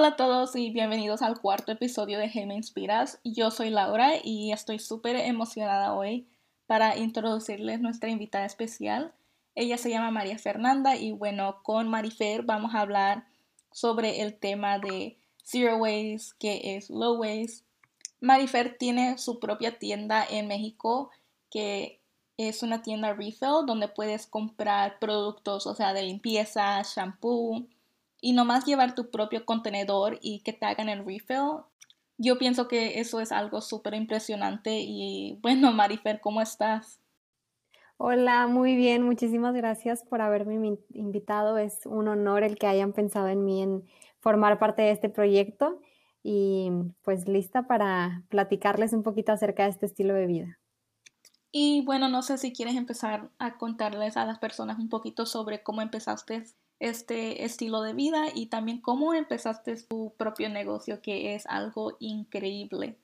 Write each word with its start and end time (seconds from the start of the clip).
Hola 0.00 0.08
a 0.08 0.16
todos 0.16 0.56
y 0.56 0.70
bienvenidos 0.70 1.20
al 1.20 1.38
cuarto 1.38 1.72
episodio 1.72 2.18
de 2.18 2.30
Hey 2.30 2.46
Me 2.46 2.54
Inspiras. 2.54 3.20
Yo 3.22 3.50
soy 3.50 3.68
Laura 3.68 4.12
y 4.24 4.50
estoy 4.50 4.78
súper 4.78 5.14
emocionada 5.16 5.92
hoy 5.92 6.26
para 6.66 6.96
introducirles 6.96 7.82
nuestra 7.82 8.08
invitada 8.08 8.46
especial. 8.46 9.12
Ella 9.54 9.76
se 9.76 9.90
llama 9.90 10.10
María 10.10 10.38
Fernanda 10.38 10.96
y 10.96 11.12
bueno, 11.12 11.62
con 11.62 11.90
Marifer 11.90 12.44
vamos 12.44 12.74
a 12.74 12.80
hablar 12.80 13.26
sobre 13.72 14.22
el 14.22 14.38
tema 14.38 14.78
de 14.78 15.18
Zero 15.44 15.76
Waste, 15.76 16.34
que 16.38 16.76
es 16.76 16.88
Low 16.88 17.20
Waste. 17.20 17.62
Marifer 18.20 18.78
tiene 18.78 19.18
su 19.18 19.38
propia 19.38 19.78
tienda 19.78 20.24
en 20.24 20.48
México 20.48 21.10
que 21.50 22.00
es 22.38 22.62
una 22.62 22.80
tienda 22.80 23.12
refill 23.12 23.66
donde 23.66 23.86
puedes 23.86 24.26
comprar 24.26 24.98
productos, 24.98 25.66
o 25.66 25.74
sea, 25.74 25.92
de 25.92 26.04
limpieza, 26.04 26.80
shampoo 26.84 27.66
y 28.20 28.32
nomás 28.32 28.64
llevar 28.64 28.94
tu 28.94 29.10
propio 29.10 29.44
contenedor 29.44 30.18
y 30.20 30.40
que 30.40 30.52
te 30.52 30.66
hagan 30.66 30.88
el 30.88 31.04
refill. 31.04 31.62
Yo 32.18 32.38
pienso 32.38 32.68
que 32.68 33.00
eso 33.00 33.20
es 33.20 33.32
algo 33.32 33.60
súper 33.60 33.94
impresionante 33.94 34.80
y 34.80 35.38
bueno, 35.42 35.72
Marifer, 35.72 36.20
¿cómo 36.20 36.40
estás? 36.40 37.00
Hola, 37.96 38.46
muy 38.46 38.76
bien, 38.76 39.02
muchísimas 39.02 39.54
gracias 39.54 40.02
por 40.04 40.22
haberme 40.22 40.78
invitado. 40.94 41.58
Es 41.58 41.84
un 41.84 42.08
honor 42.08 42.42
el 42.42 42.56
que 42.56 42.66
hayan 42.66 42.92
pensado 42.92 43.28
en 43.28 43.44
mí 43.44 43.62
en 43.62 43.84
formar 44.20 44.58
parte 44.58 44.82
de 44.82 44.90
este 44.90 45.08
proyecto 45.08 45.80
y 46.22 46.70
pues 47.02 47.28
lista 47.28 47.66
para 47.66 48.22
platicarles 48.28 48.92
un 48.92 49.02
poquito 49.02 49.32
acerca 49.32 49.64
de 49.64 49.70
este 49.70 49.86
estilo 49.86 50.14
de 50.14 50.26
vida. 50.26 50.58
Y 51.52 51.84
bueno, 51.84 52.08
no 52.08 52.22
sé 52.22 52.38
si 52.38 52.52
quieres 52.52 52.76
empezar 52.76 53.30
a 53.38 53.58
contarles 53.58 54.16
a 54.16 54.24
las 54.24 54.38
personas 54.38 54.78
un 54.78 54.88
poquito 54.88 55.26
sobre 55.26 55.62
cómo 55.62 55.82
empezaste 55.82 56.44
este 56.80 57.44
estilo 57.44 57.82
de 57.82 57.92
vida 57.92 58.24
y 58.34 58.46
también 58.46 58.80
cómo 58.80 59.14
empezaste 59.14 59.76
tu 59.88 60.12
propio 60.16 60.48
negocio, 60.48 61.00
que 61.00 61.34
es 61.34 61.46
algo 61.46 61.96
increíble. 62.00 62.96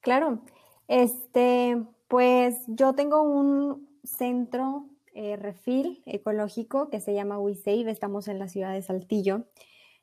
Claro, 0.00 0.42
este, 0.86 1.82
pues 2.06 2.54
yo 2.68 2.94
tengo 2.94 3.22
un 3.22 3.88
centro 4.04 4.86
eh, 5.14 5.36
refil 5.36 6.02
ecológico 6.06 6.88
que 6.88 7.00
se 7.00 7.14
llama 7.14 7.38
WeSave, 7.38 7.90
estamos 7.90 8.28
en 8.28 8.38
la 8.38 8.48
ciudad 8.48 8.72
de 8.72 8.82
Saltillo. 8.82 9.46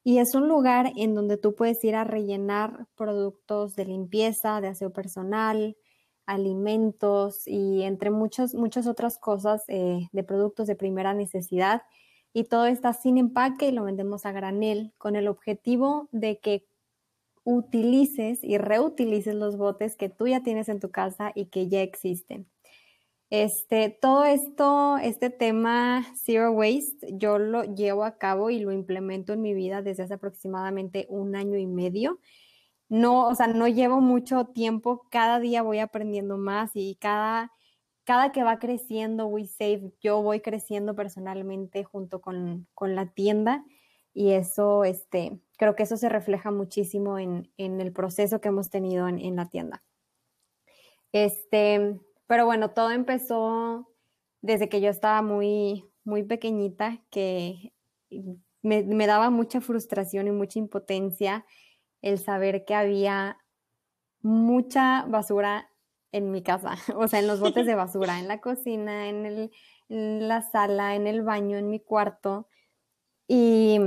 Y 0.03 0.19
es 0.19 0.35
un 0.35 0.47
lugar 0.47 0.93
en 0.95 1.15
donde 1.15 1.37
tú 1.37 1.53
puedes 1.53 1.83
ir 1.83 1.95
a 1.95 2.05
rellenar 2.05 2.87
productos 2.95 3.75
de 3.75 3.85
limpieza, 3.85 4.61
de 4.61 4.69
aseo 4.69 4.91
personal, 4.91 5.75
alimentos 6.25 7.45
y 7.45 7.83
entre 7.83 8.09
muchas, 8.09 8.53
muchas 8.53 8.87
otras 8.87 9.17
cosas 9.17 9.63
eh, 9.67 10.07
de 10.11 10.23
productos 10.23 10.67
de 10.67 10.75
primera 10.75 11.13
necesidad. 11.13 11.81
Y 12.33 12.45
todo 12.45 12.65
está 12.65 12.93
sin 12.93 13.17
empaque 13.17 13.69
y 13.69 13.71
lo 13.71 13.83
vendemos 13.83 14.25
a 14.25 14.31
granel 14.31 14.93
con 14.97 15.15
el 15.15 15.27
objetivo 15.27 16.09
de 16.11 16.39
que 16.39 16.67
utilices 17.43 18.43
y 18.43 18.57
reutilices 18.57 19.33
los 19.33 19.57
botes 19.57 19.95
que 19.95 20.09
tú 20.09 20.27
ya 20.27 20.43
tienes 20.43 20.69
en 20.69 20.79
tu 20.79 20.91
casa 20.91 21.31
y 21.33 21.45
que 21.45 21.69
ya 21.69 21.81
existen. 21.81 22.47
Este, 23.29 23.89
todo 23.89 24.23
esto, 24.23 24.97
este 24.99 25.29
tema 25.29 26.05
Zero 26.15 26.51
Waste, 26.51 27.09
yo 27.13 27.39
lo 27.39 27.63
llevo 27.63 28.05
a 28.05 28.17
cabo 28.17 28.49
y 28.49 28.59
lo 28.59 28.71
implemento 28.71 29.33
en 29.33 29.41
mi 29.41 29.53
vida 29.53 29.81
desde 29.81 30.03
hace 30.03 30.13
aproximadamente 30.13 31.07
un 31.09 31.35
año 31.35 31.57
y 31.57 31.67
medio. 31.67 32.19
No, 32.89 33.27
o 33.27 33.35
sea, 33.35 33.47
no 33.47 33.67
llevo 33.67 33.99
mucho 33.99 34.45
tiempo, 34.45 35.07
cada 35.11 35.39
día 35.39 35.61
voy 35.61 35.79
aprendiendo 35.79 36.37
más 36.37 36.71
y 36.73 36.95
cada, 37.01 37.51
cada 38.07 38.31
que 38.31 38.43
va 38.43 38.57
creciendo 38.57 39.27
WeSave, 39.27 39.91
yo 40.01 40.21
voy 40.21 40.39
creciendo 40.39 40.95
personalmente 40.95 41.83
junto 41.83 42.21
con, 42.21 42.65
la 42.79 43.11
tienda 43.11 43.65
y 44.13 44.31
eso, 44.31 44.85
este, 44.85 45.39
creo 45.57 45.75
que 45.75 45.83
eso 45.83 45.97
se 45.97 46.07
refleja 46.07 46.49
muchísimo 46.49 47.19
en, 47.19 47.51
el 47.57 47.91
proceso 47.91 48.39
que 48.39 48.47
hemos 48.47 48.69
tenido 48.69 49.09
en, 49.09 49.19
en 49.19 49.35
la 49.35 49.49
tienda. 49.49 49.83
Este, 51.11 51.99
pero 52.27 52.45
bueno, 52.45 52.71
todo 52.71 52.91
empezó 52.91 53.89
desde 54.41 54.69
que 54.69 54.79
yo 54.79 54.89
estaba 54.89 55.21
muy, 55.21 55.85
muy 56.05 56.23
pequeñita, 56.23 57.03
que 57.09 57.73
me, 58.61 59.07
daba 59.07 59.29
mucha 59.29 59.59
frustración 59.59 60.27
y 60.27 60.31
mucha 60.31 60.59
impotencia 60.59 61.45
el 62.01 62.19
saber 62.19 62.63
que 62.63 62.73
había 62.73 63.37
mucha 64.21 65.05
basura 65.07 65.69
en 66.11 66.31
mi 66.31 66.41
casa, 66.41 66.75
o 66.95 67.07
sea, 67.07 67.19
en 67.19 67.27
los 67.27 67.39
botes 67.39 67.65
de 67.65 67.75
basura, 67.75 68.19
en 68.19 68.27
la 68.27 68.41
cocina, 68.41 69.09
en, 69.09 69.25
el, 69.25 69.51
en 69.89 70.27
la 70.27 70.41
sala, 70.41 70.95
en 70.95 71.07
el 71.07 71.21
baño, 71.23 71.57
en 71.57 71.69
mi 71.69 71.79
cuarto. 71.79 72.47
Y, 73.27 73.79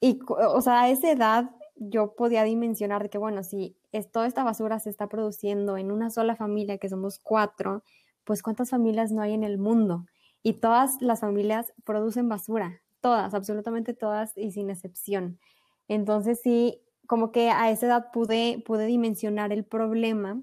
y, 0.00 0.20
o 0.28 0.60
sea, 0.60 0.82
a 0.82 0.90
esa 0.90 1.10
edad 1.10 1.50
yo 1.76 2.14
podía 2.14 2.44
dimensionar 2.44 3.10
que, 3.10 3.18
bueno, 3.18 3.42
si 3.42 3.76
es, 3.92 4.10
toda 4.10 4.26
esta 4.26 4.44
basura 4.44 4.78
se 4.78 4.90
está 4.90 5.08
produciendo 5.08 5.76
en 5.76 5.90
una 5.90 6.10
sola 6.10 6.36
familia, 6.36 6.78
que 6.78 6.88
somos 6.88 7.18
cuatro, 7.18 7.82
pues 8.24 8.42
cuántas 8.42 8.70
familias 8.70 9.12
no 9.12 9.22
hay 9.22 9.34
en 9.34 9.44
el 9.44 9.58
mundo. 9.58 10.06
Y 10.42 10.54
todas 10.54 11.00
las 11.00 11.20
familias 11.20 11.72
producen 11.84 12.28
basura, 12.28 12.82
todas, 13.00 13.34
absolutamente 13.34 13.94
todas 13.94 14.36
y 14.36 14.52
sin 14.52 14.70
excepción. 14.70 15.38
Entonces 15.88 16.40
sí, 16.42 16.80
como 17.06 17.32
que 17.32 17.50
a 17.50 17.70
esa 17.70 17.86
edad 17.86 18.10
pude, 18.12 18.62
pude 18.64 18.86
dimensionar 18.86 19.52
el 19.52 19.64
problema 19.64 20.40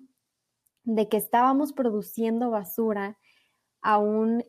de 0.84 1.10
que 1.10 1.18
estábamos 1.18 1.74
produciendo 1.74 2.50
basura 2.50 3.18
a, 3.82 3.98
un, 3.98 4.44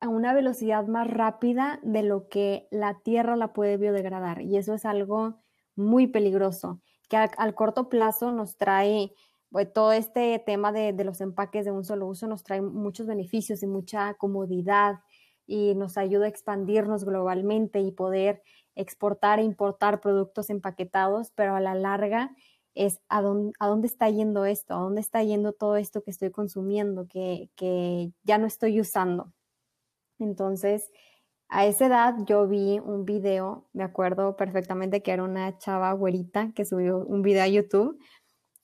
a 0.00 0.08
una 0.08 0.34
velocidad 0.34 0.86
más 0.86 1.08
rápida 1.08 1.80
de 1.82 2.02
lo 2.02 2.28
que 2.28 2.68
la 2.70 3.00
tierra 3.02 3.36
la 3.36 3.52
puede 3.52 3.76
biodegradar. 3.76 4.42
Y 4.42 4.56
eso 4.56 4.74
es 4.74 4.84
algo 4.84 5.42
muy 5.76 6.06
peligroso, 6.06 6.80
que 7.08 7.16
al, 7.16 7.54
corto 7.54 7.88
plazo 7.88 8.32
nos 8.32 8.56
trae 8.56 9.12
pues, 9.50 9.72
todo 9.72 9.92
este 9.92 10.38
tema 10.44 10.72
de, 10.72 10.92
los 11.04 11.20
empaques 11.20 11.64
de 11.64 11.70
un 11.70 11.84
solo 11.84 12.06
uso, 12.06 12.26
nos 12.26 12.42
trae 12.42 12.62
muchos 12.62 13.06
beneficios 13.06 13.62
y 13.62 13.66
mucha 13.66 14.14
comodidad 14.14 15.00
y 15.46 15.74
nos 15.74 15.98
ayuda 15.98 16.26
a 16.26 16.28
expandirnos 16.28 17.04
globalmente 17.04 17.80
y 17.80 17.92
poder 17.92 18.42
exportar 18.74 19.38
e 19.38 19.42
importar 19.42 20.00
productos 20.00 20.48
empaquetados, 20.50 21.30
pero 21.34 21.54
a 21.54 21.60
la 21.60 21.74
larga 21.74 22.34
es 22.74 23.00
a 23.08 23.22
dónde, 23.22 23.52
a 23.58 23.68
dónde 23.68 23.86
está 23.86 24.08
yendo 24.10 24.44
esto, 24.44 24.74
a 24.74 24.78
dónde 24.78 25.00
está 25.00 25.22
yendo 25.22 25.52
todo 25.52 25.76
esto 25.76 26.02
que 26.02 26.10
estoy 26.10 26.30
consumiendo, 26.30 27.06
que, 27.08 27.50
que 27.56 28.12
ya 28.24 28.38
no 28.38 28.46
estoy 28.46 28.80
usando. 28.80 29.32
Entonces, 30.18 30.90
a 31.48 31.66
esa 31.66 31.86
edad 31.86 32.14
yo 32.26 32.48
vi 32.48 32.78
un 32.78 33.04
video, 33.04 33.68
me 33.72 33.84
acuerdo 33.84 34.36
perfectamente 34.36 35.02
que 35.02 35.12
era 35.12 35.22
una 35.22 35.58
chava 35.58 35.92
güerita 35.92 36.52
que 36.54 36.64
subió 36.64 36.98
un 36.98 37.22
video 37.22 37.42
a 37.42 37.48
YouTube, 37.48 37.98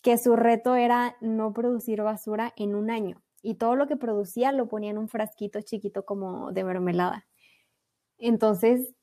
que 0.03 0.17
su 0.17 0.37
reto 0.37 0.75
era 0.75 1.17
no 1.21 1.53
producir 1.53 2.03
basura 2.03 2.53
en 2.57 2.75
un 2.75 2.91
año 2.91 3.23
y 3.43 3.57
todo 3.57 3.77
lo 3.77 3.87
que 3.87 3.97
producía 3.97 4.53
lo 4.53 4.69
ponía 4.69 4.91
en 4.91 4.99
un 4.99 5.09
frasquito 5.09 5.61
chiquito 5.61 6.05
como 6.05 6.53
de 6.53 6.65
mermelada. 6.65 7.27
Entonces, 8.19 8.95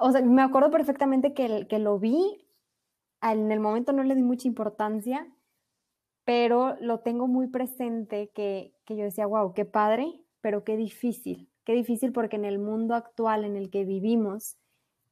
o 0.00 0.12
sea, 0.12 0.22
me 0.22 0.42
acuerdo 0.42 0.70
perfectamente 0.70 1.32
que, 1.34 1.66
que 1.68 1.78
lo 1.78 1.98
vi, 1.98 2.41
en 3.22 3.52
el 3.52 3.60
momento 3.60 3.92
no 3.92 4.02
le 4.02 4.14
di 4.14 4.22
mucha 4.22 4.48
importancia, 4.48 5.26
pero 6.24 6.76
lo 6.80 7.00
tengo 7.00 7.28
muy 7.28 7.48
presente 7.48 8.30
que, 8.34 8.74
que 8.84 8.96
yo 8.96 9.04
decía, 9.04 9.26
wow, 9.26 9.54
qué 9.54 9.64
padre, 9.64 10.20
pero 10.40 10.64
qué 10.64 10.76
difícil 10.76 11.52
Qué 11.64 11.74
difícil 11.74 12.12
porque 12.12 12.36
en 12.36 12.44
el 12.44 12.58
mundo 12.58 12.94
actual 12.94 13.44
en 13.44 13.56
el 13.56 13.70
que 13.70 13.84
vivimos 13.84 14.56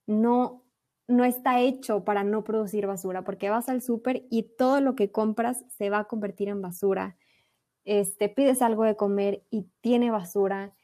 no, 0.07 0.65
no 1.07 1.25
está 1.25 1.61
hecho 1.61 2.05
para 2.05 2.25
no 2.25 2.43
producir 2.43 2.87
basura, 2.87 3.23
porque 3.23 3.51
vas 3.51 3.69
al 3.69 3.83
súper 3.83 4.27
y 4.31 4.55
todo 4.57 4.81
lo 4.81 4.97
que 4.97 5.13
compras 5.13 5.65
se 5.69 5.91
va 5.91 6.01
a 6.01 6.05
convertir 6.05 6.49
en 6.49 6.61
basura. 6.61 7.17
Este, 7.85 8.29
pides 8.29 8.63
algo 8.63 8.85
de 8.85 8.97
comer 8.97 9.45
y 9.51 9.69
tiene 9.81 10.11
basura. 10.11 10.75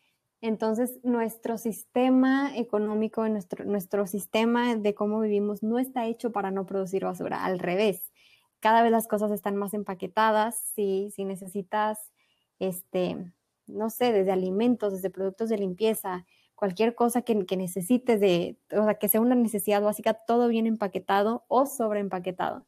Entonces, 0.46 1.00
nuestro 1.02 1.58
sistema 1.58 2.56
económico, 2.56 3.28
nuestro, 3.28 3.64
nuestro 3.64 4.06
sistema 4.06 4.76
de 4.76 4.94
cómo 4.94 5.18
vivimos 5.18 5.64
no 5.64 5.80
está 5.80 6.06
hecho 6.06 6.30
para 6.30 6.52
no 6.52 6.66
producir 6.66 7.04
basura, 7.04 7.44
al 7.44 7.58
revés. 7.58 8.12
Cada 8.60 8.82
vez 8.82 8.92
las 8.92 9.08
cosas 9.08 9.32
están 9.32 9.56
más 9.56 9.74
empaquetadas. 9.74 10.56
Si, 10.74 11.10
si 11.10 11.24
necesitas 11.24 12.12
este, 12.60 13.32
no 13.66 13.90
sé, 13.90 14.12
desde 14.12 14.30
alimentos, 14.30 14.92
desde 14.92 15.10
productos 15.10 15.48
de 15.48 15.58
limpieza, 15.58 16.24
cualquier 16.54 16.94
cosa 16.94 17.22
que, 17.22 17.34
necesites, 17.34 18.20
de, 18.20 18.56
o 18.70 18.84
sea, 18.84 18.94
que 18.94 19.08
sea 19.08 19.20
una 19.20 19.34
necesidad 19.34 19.82
básica, 19.82 20.14
todo 20.14 20.46
bien 20.46 20.68
empaquetado 20.68 21.44
o 21.48 21.66
sobreempaquetado. 21.66 22.64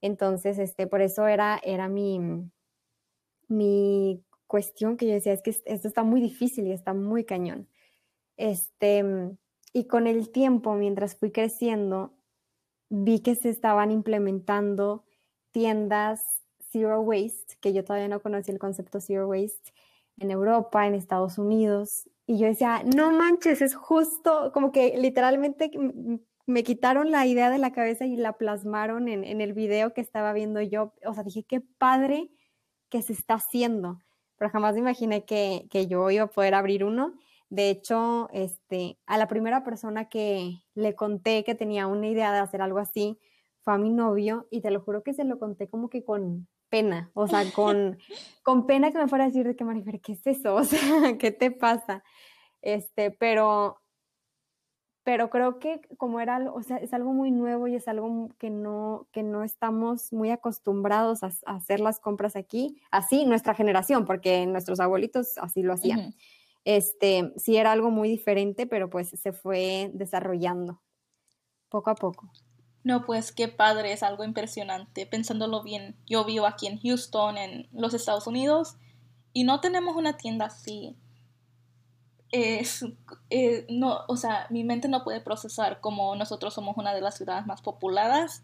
Entonces, 0.00 0.58
este, 0.58 0.88
por 0.88 1.00
eso 1.00 1.28
era, 1.28 1.60
era 1.62 1.88
mi, 1.88 2.18
mi 3.46 4.24
cuestión 4.52 4.98
que 4.98 5.06
yo 5.06 5.14
decía, 5.14 5.32
es 5.32 5.40
que 5.40 5.56
esto 5.64 5.88
está 5.88 6.02
muy 6.02 6.20
difícil 6.20 6.66
y 6.66 6.72
está 6.72 6.92
muy 6.92 7.24
cañón. 7.24 7.68
Este, 8.36 9.02
y 9.72 9.86
con 9.86 10.06
el 10.06 10.30
tiempo, 10.30 10.74
mientras 10.74 11.16
fui 11.16 11.32
creciendo, 11.32 12.12
vi 12.90 13.20
que 13.20 13.34
se 13.34 13.48
estaban 13.48 13.90
implementando 13.90 15.06
tiendas 15.52 16.42
zero 16.70 17.00
waste, 17.00 17.56
que 17.62 17.72
yo 17.72 17.82
todavía 17.82 18.08
no 18.08 18.20
conocía 18.20 18.52
el 18.52 18.60
concepto 18.60 19.00
zero 19.00 19.26
waste, 19.26 19.72
en 20.18 20.30
Europa, 20.30 20.86
en 20.86 20.96
Estados 20.96 21.38
Unidos. 21.38 22.10
Y 22.26 22.38
yo 22.38 22.46
decía, 22.46 22.82
no 22.94 23.10
manches, 23.10 23.62
es 23.62 23.74
justo, 23.74 24.52
como 24.52 24.70
que 24.70 24.98
literalmente 24.98 25.70
me 26.44 26.62
quitaron 26.62 27.10
la 27.10 27.24
idea 27.24 27.48
de 27.48 27.56
la 27.56 27.72
cabeza 27.72 28.04
y 28.04 28.16
la 28.16 28.34
plasmaron 28.34 29.08
en, 29.08 29.24
en 29.24 29.40
el 29.40 29.54
video 29.54 29.94
que 29.94 30.02
estaba 30.02 30.34
viendo 30.34 30.60
yo. 30.60 30.92
O 31.06 31.14
sea, 31.14 31.22
dije, 31.22 31.42
qué 31.42 31.62
padre 31.62 32.30
que 32.90 33.00
se 33.00 33.14
está 33.14 33.36
haciendo, 33.36 34.01
pero 34.42 34.50
jamás 34.50 34.74
me 34.74 34.80
imaginé 34.80 35.24
que, 35.24 35.68
que 35.70 35.86
yo 35.86 36.10
iba 36.10 36.24
a 36.24 36.26
poder 36.26 36.54
abrir 36.54 36.82
uno. 36.82 37.14
De 37.48 37.70
hecho, 37.70 38.28
este, 38.32 38.98
a 39.06 39.16
la 39.16 39.28
primera 39.28 39.62
persona 39.62 40.08
que 40.08 40.64
le 40.74 40.96
conté 40.96 41.44
que 41.44 41.54
tenía 41.54 41.86
una 41.86 42.08
idea 42.08 42.32
de 42.32 42.40
hacer 42.40 42.60
algo 42.60 42.80
así 42.80 43.20
fue 43.60 43.74
a 43.74 43.78
mi 43.78 43.90
novio 43.90 44.48
y 44.50 44.60
te 44.60 44.72
lo 44.72 44.80
juro 44.80 45.04
que 45.04 45.14
se 45.14 45.22
lo 45.22 45.38
conté 45.38 45.68
como 45.68 45.88
que 45.88 46.02
con 46.02 46.48
pena, 46.70 47.12
o 47.14 47.28
sea, 47.28 47.44
con, 47.52 47.98
con 48.42 48.66
pena 48.66 48.90
que 48.90 48.98
me 48.98 49.06
fuera 49.06 49.22
a 49.22 49.26
decir 49.28 49.46
de 49.46 49.54
que, 49.54 49.62
Marifer, 49.62 50.00
¿qué 50.00 50.14
es 50.14 50.26
eso? 50.26 50.54
O 50.56 50.64
sea, 50.64 51.16
¿qué 51.18 51.30
te 51.30 51.52
pasa? 51.52 52.02
Este, 52.62 53.12
pero, 53.12 53.80
pero 55.04 55.30
creo 55.30 55.58
que 55.58 55.80
como 55.96 56.20
era, 56.20 56.38
o 56.52 56.62
sea, 56.62 56.76
es 56.76 56.92
algo 56.94 57.12
muy 57.12 57.30
nuevo 57.30 57.66
y 57.66 57.74
es 57.74 57.88
algo 57.88 58.28
que 58.38 58.50
no, 58.50 59.08
que 59.12 59.22
no 59.22 59.42
estamos 59.42 60.12
muy 60.12 60.30
acostumbrados 60.30 61.22
a, 61.24 61.32
hacer 61.46 61.80
las 61.80 61.98
compras 61.98 62.36
aquí, 62.36 62.80
así 62.90 63.24
nuestra 63.24 63.54
generación, 63.54 64.04
porque 64.04 64.46
nuestros 64.46 64.78
abuelitos 64.78 65.38
así 65.38 65.62
lo 65.62 65.72
hacían. 65.72 66.14
Este, 66.64 67.32
sí 67.36 67.56
era 67.56 67.72
algo 67.72 67.90
muy 67.90 68.08
diferente, 68.08 68.66
pero 68.66 68.88
pues 68.90 69.08
se 69.08 69.32
fue 69.32 69.90
desarrollando 69.92 70.80
poco 71.68 71.90
a 71.90 71.94
poco. 71.96 72.30
No, 72.84 73.04
pues 73.04 73.32
qué 73.32 73.48
padre, 73.48 73.92
es 73.92 74.02
algo 74.02 74.24
impresionante. 74.24 75.06
Pensándolo 75.06 75.62
bien, 75.62 75.96
yo 76.06 76.24
vivo 76.24 76.46
aquí 76.46 76.66
en 76.66 76.80
Houston, 76.80 77.38
en 77.38 77.68
los 77.72 77.94
Estados 77.94 78.26
Unidos, 78.26 78.76
y 79.32 79.44
no 79.44 79.60
tenemos 79.60 79.96
una 79.96 80.16
tienda 80.16 80.46
así. 80.46 80.96
Es, 82.32 82.84
eh, 83.30 83.66
no, 83.68 84.00
o 84.08 84.16
sea, 84.16 84.46
mi 84.50 84.64
mente 84.64 84.88
no 84.88 85.04
puede 85.04 85.20
procesar 85.20 85.80
como 85.80 86.16
nosotros 86.16 86.54
somos 86.54 86.76
una 86.76 86.94
de 86.94 87.02
las 87.02 87.16
ciudades 87.16 87.46
más 87.46 87.60
populadas 87.60 88.42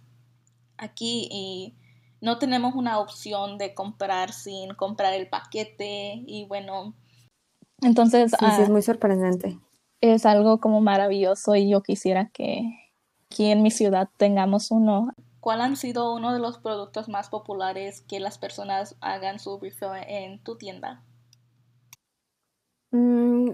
aquí 0.76 1.26
y 1.32 1.74
no 2.20 2.38
tenemos 2.38 2.74
una 2.74 2.98
opción 2.98 3.58
de 3.58 3.74
comprar 3.74 4.32
sin 4.32 4.74
comprar 4.74 5.14
el 5.14 5.28
paquete 5.28 6.22
y 6.26 6.44
bueno, 6.44 6.94
entonces... 7.82 8.32
Sí, 8.32 8.36
sí, 8.38 8.62
es 8.62 8.68
ah, 8.68 8.72
muy 8.72 8.82
sorprendente. 8.82 9.58
Es 10.00 10.26
algo 10.26 10.60
como 10.60 10.80
maravilloso 10.80 11.54
y 11.54 11.70
yo 11.70 11.82
quisiera 11.82 12.28
que 12.28 12.62
aquí 13.30 13.50
en 13.50 13.62
mi 13.62 13.70
ciudad 13.70 14.08
tengamos 14.16 14.70
uno. 14.70 15.10
¿Cuál 15.40 15.60
han 15.60 15.76
sido 15.76 16.14
uno 16.14 16.32
de 16.32 16.40
los 16.40 16.58
productos 16.58 17.08
más 17.08 17.28
populares 17.28 18.02
que 18.02 18.20
las 18.20 18.38
personas 18.38 18.96
hagan 19.00 19.38
su 19.38 19.58
refill 19.60 19.90
en 20.06 20.42
tu 20.42 20.56
tienda? 20.56 21.02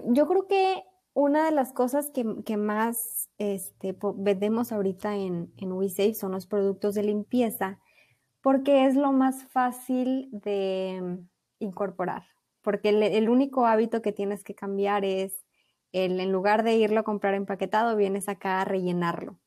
Mm, 0.03 0.13
yo 0.13 0.27
creo 0.27 0.47
que 0.47 0.83
una 1.13 1.45
de 1.45 1.51
las 1.51 1.71
cosas 1.73 2.11
que, 2.11 2.57
más 2.57 3.29
este, 3.37 3.95
vendemos 4.15 4.71
ahorita 4.71 5.15
en, 5.15 5.53
en 5.57 5.71
WeSafe 5.71 6.13
son 6.13 6.33
los 6.33 6.45
productos 6.47 6.95
de 6.95 7.03
limpieza, 7.03 7.79
porque 8.41 8.85
es 8.85 8.95
lo 8.95 9.11
más 9.11 9.45
fácil 9.45 10.29
de 10.31 11.19
incorporar, 11.59 12.23
porque 12.61 12.89
el, 12.89 13.29
único 13.29 13.65
hábito 13.65 14.01
que 14.01 14.11
tienes 14.11 14.43
que 14.43 14.55
cambiar 14.55 15.05
es 15.05 15.45
el, 15.93 16.19
en 16.19 16.31
lugar 16.31 16.63
de 16.63 16.75
irlo 16.75 16.99
a 16.99 17.03
comprar 17.03 17.33
empaquetado, 17.33 17.95
vienes 17.95 18.27
acá 18.29 18.61
a 18.61 18.65
rellenarlo. 18.65 19.39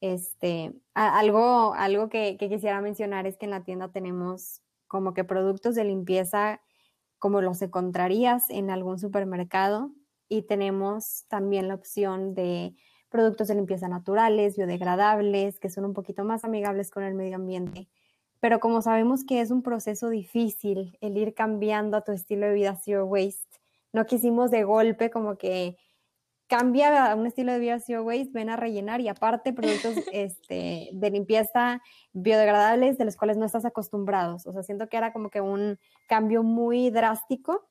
Este, 0.00 0.72
algo 0.94 1.74
algo 1.74 2.08
que, 2.08 2.36
quisiera 2.38 2.80
mencionar 2.80 3.26
es 3.26 3.36
que 3.36 3.46
en 3.46 3.50
la 3.50 3.64
tienda 3.64 3.90
tenemos 3.90 4.62
como 4.86 5.14
que 5.14 5.24
productos 5.24 5.74
de 5.74 5.84
limpieza 5.84 6.60
como 7.18 7.40
los 7.42 7.62
encontrarías 7.62 8.48
en 8.50 8.70
algún 8.70 8.98
supermercado 8.98 9.90
y 10.28 10.42
tenemos 10.42 11.24
también 11.28 11.68
la 11.68 11.74
opción 11.74 12.34
de 12.34 12.74
productos 13.08 13.48
de 13.48 13.54
limpieza 13.54 13.88
naturales, 13.88 14.56
biodegradables, 14.56 15.58
que 15.58 15.70
son 15.70 15.84
un 15.86 15.94
poquito 15.94 16.24
más 16.24 16.44
amigables 16.44 16.90
con 16.90 17.02
el 17.02 17.14
medio 17.14 17.36
ambiente. 17.36 17.88
Pero 18.40 18.60
como 18.60 18.82
sabemos 18.82 19.24
que 19.24 19.40
es 19.40 19.50
un 19.50 19.62
proceso 19.62 20.10
difícil 20.10 20.96
el 21.00 21.16
ir 21.16 21.34
cambiando 21.34 21.96
a 21.96 22.04
tu 22.04 22.12
estilo 22.12 22.46
de 22.46 22.54
vida 22.54 22.76
zero 22.76 23.06
waste, 23.06 23.58
no 23.92 24.06
quisimos 24.06 24.50
de 24.50 24.64
golpe 24.64 25.10
como 25.10 25.38
que 25.38 25.76
cambia 26.48 27.12
a 27.12 27.14
un 27.14 27.26
estilo 27.26 27.52
de 27.52 27.58
vida 27.58 27.78
zero 27.78 28.02
waste, 28.02 28.30
ven 28.32 28.50
a 28.50 28.56
rellenar 28.56 29.00
y 29.00 29.08
aparte 29.08 29.52
productos 29.52 29.94
este, 30.12 30.88
de 30.92 31.10
limpieza 31.10 31.82
biodegradables 32.12 32.98
de 32.98 33.04
los 33.04 33.16
cuales 33.16 33.36
no 33.36 33.44
estás 33.44 33.64
acostumbrados. 33.64 34.46
O 34.46 34.52
sea, 34.52 34.62
siento 34.62 34.88
que 34.88 34.96
era 34.96 35.12
como 35.12 35.30
que 35.30 35.40
un 35.40 35.78
cambio 36.08 36.42
muy 36.42 36.90
drástico 36.90 37.68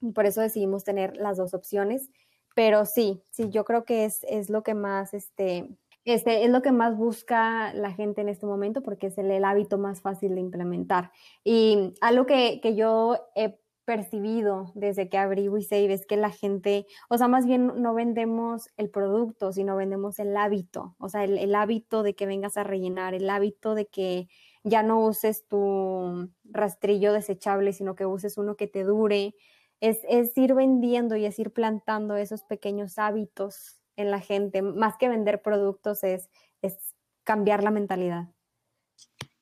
y 0.00 0.10
por 0.12 0.26
eso 0.26 0.40
decidimos 0.40 0.84
tener 0.84 1.16
las 1.16 1.36
dos 1.36 1.54
opciones. 1.54 2.10
Pero 2.54 2.84
sí, 2.84 3.22
sí, 3.30 3.48
yo 3.48 3.64
creo 3.64 3.84
que 3.84 4.04
es, 4.04 4.24
es 4.24 4.50
lo 4.50 4.62
que 4.62 4.74
más, 4.74 5.14
este, 5.14 5.70
este, 6.04 6.44
es 6.44 6.50
lo 6.50 6.60
que 6.60 6.72
más 6.72 6.96
busca 6.96 7.72
la 7.72 7.92
gente 7.92 8.20
en 8.20 8.28
este 8.28 8.44
momento 8.44 8.82
porque 8.82 9.06
es 9.06 9.16
el, 9.16 9.30
el 9.30 9.44
hábito 9.44 9.78
más 9.78 10.02
fácil 10.02 10.34
de 10.34 10.40
implementar. 10.40 11.12
Y 11.44 11.94
algo 12.00 12.26
que, 12.26 12.60
que 12.60 12.74
yo 12.74 13.16
he 13.36 13.61
percibido 13.84 14.72
desde 14.74 15.08
que 15.08 15.18
abrí 15.18 15.48
WeSave 15.48 15.92
es 15.92 16.06
que 16.06 16.16
la 16.16 16.30
gente, 16.30 16.86
o 17.08 17.18
sea, 17.18 17.28
más 17.28 17.46
bien 17.46 17.72
no 17.82 17.94
vendemos 17.94 18.68
el 18.76 18.90
producto, 18.90 19.52
sino 19.52 19.76
vendemos 19.76 20.18
el 20.18 20.36
hábito, 20.36 20.94
o 20.98 21.08
sea, 21.08 21.24
el, 21.24 21.54
hábito 21.54 22.02
de 22.02 22.14
que 22.14 22.26
vengas 22.26 22.56
a 22.56 22.64
rellenar, 22.64 23.14
el 23.14 23.28
hábito 23.28 23.74
de 23.74 23.86
que 23.86 24.28
ya 24.64 24.82
no 24.82 25.04
uses 25.04 25.46
tu 25.48 26.30
rastrillo 26.44 27.12
desechable, 27.12 27.72
sino 27.72 27.94
que 27.94 28.06
uses 28.06 28.38
uno 28.38 28.56
que 28.56 28.68
te 28.68 28.84
dure. 28.84 29.34
Es, 29.80 30.00
es 30.08 30.36
ir 30.38 30.54
vendiendo 30.54 31.16
y 31.16 31.24
es 31.24 31.38
ir 31.40 31.52
plantando 31.52 32.16
esos 32.16 32.44
pequeños 32.44 32.98
hábitos 32.98 33.80
en 33.96 34.10
la 34.10 34.20
gente. 34.20 34.62
Más 34.62 34.96
que 34.96 35.08
vender 35.08 35.42
productos 35.42 36.04
es, 36.04 36.30
es 36.62 36.78
cambiar 37.24 37.64
la 37.64 37.72
mentalidad. 37.72 38.28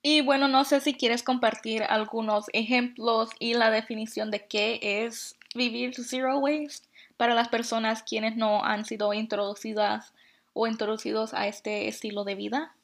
Y 0.02 0.22
bueno, 0.22 0.48
no 0.48 0.64
sé 0.64 0.80
si 0.80 0.94
quieres 0.94 1.22
compartir 1.22 1.82
algunos 1.82 2.46
ejemplos 2.52 3.30
y 3.38 3.54
la 3.54 3.70
definición 3.70 4.30
de 4.30 4.46
qué 4.46 4.80
es 4.82 5.36
vivir 5.54 5.94
zero 5.94 6.38
waste 6.38 6.88
para 7.16 7.34
las 7.34 7.48
personas 7.48 8.02
quienes 8.02 8.36
no 8.36 8.64
han 8.64 8.86
sido 8.86 9.12
introducidas 9.12 10.14
o 10.54 10.66
introducidos 10.66 11.34
a 11.34 11.46
este 11.46 11.86
estilo 11.86 12.24
de 12.24 12.34
vida. 12.34 12.74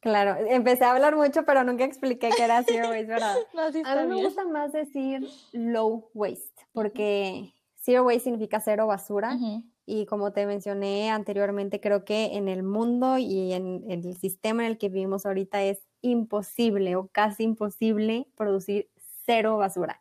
Claro, 0.00 0.36
empecé 0.48 0.84
a 0.84 0.92
hablar 0.92 1.14
mucho, 1.14 1.44
pero 1.44 1.62
nunca 1.62 1.84
expliqué 1.84 2.30
qué 2.34 2.44
era 2.44 2.62
zero 2.62 2.88
waste, 2.88 3.04
¿verdad? 3.04 3.36
a 3.84 3.96
mí 3.96 4.06
me 4.06 4.22
gusta 4.22 4.46
más 4.46 4.72
decir 4.72 5.28
low 5.52 6.08
waste, 6.14 6.66
porque 6.72 7.52
zero 7.76 8.04
waste 8.04 8.24
significa 8.24 8.60
cero 8.60 8.86
basura. 8.86 9.36
Y 9.86 10.06
como 10.06 10.32
te 10.32 10.46
mencioné 10.46 11.10
anteriormente, 11.10 11.80
creo 11.80 12.04
que 12.04 12.36
en 12.36 12.48
el 12.48 12.62
mundo 12.62 13.18
y 13.18 13.52
en 13.52 13.84
el 13.90 14.16
sistema 14.16 14.64
en 14.64 14.72
el 14.72 14.78
que 14.78 14.88
vivimos 14.88 15.26
ahorita 15.26 15.62
es 15.62 15.82
imposible 16.02 16.96
o 16.96 17.08
casi 17.08 17.44
imposible 17.44 18.28
producir 18.36 18.88
cero 19.24 19.56
basura. 19.56 20.00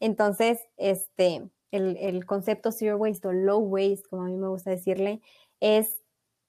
Entonces, 0.00 0.60
este, 0.76 1.50
el, 1.70 2.24
concepto 2.26 2.72
zero 2.72 2.96
waste 2.96 3.28
o 3.28 3.32
low 3.32 3.60
waste, 3.60 4.08
como 4.08 4.22
a 4.22 4.26
mí 4.26 4.36
me 4.36 4.48
gusta 4.48 4.70
decirle, 4.70 5.20
es 5.60 6.00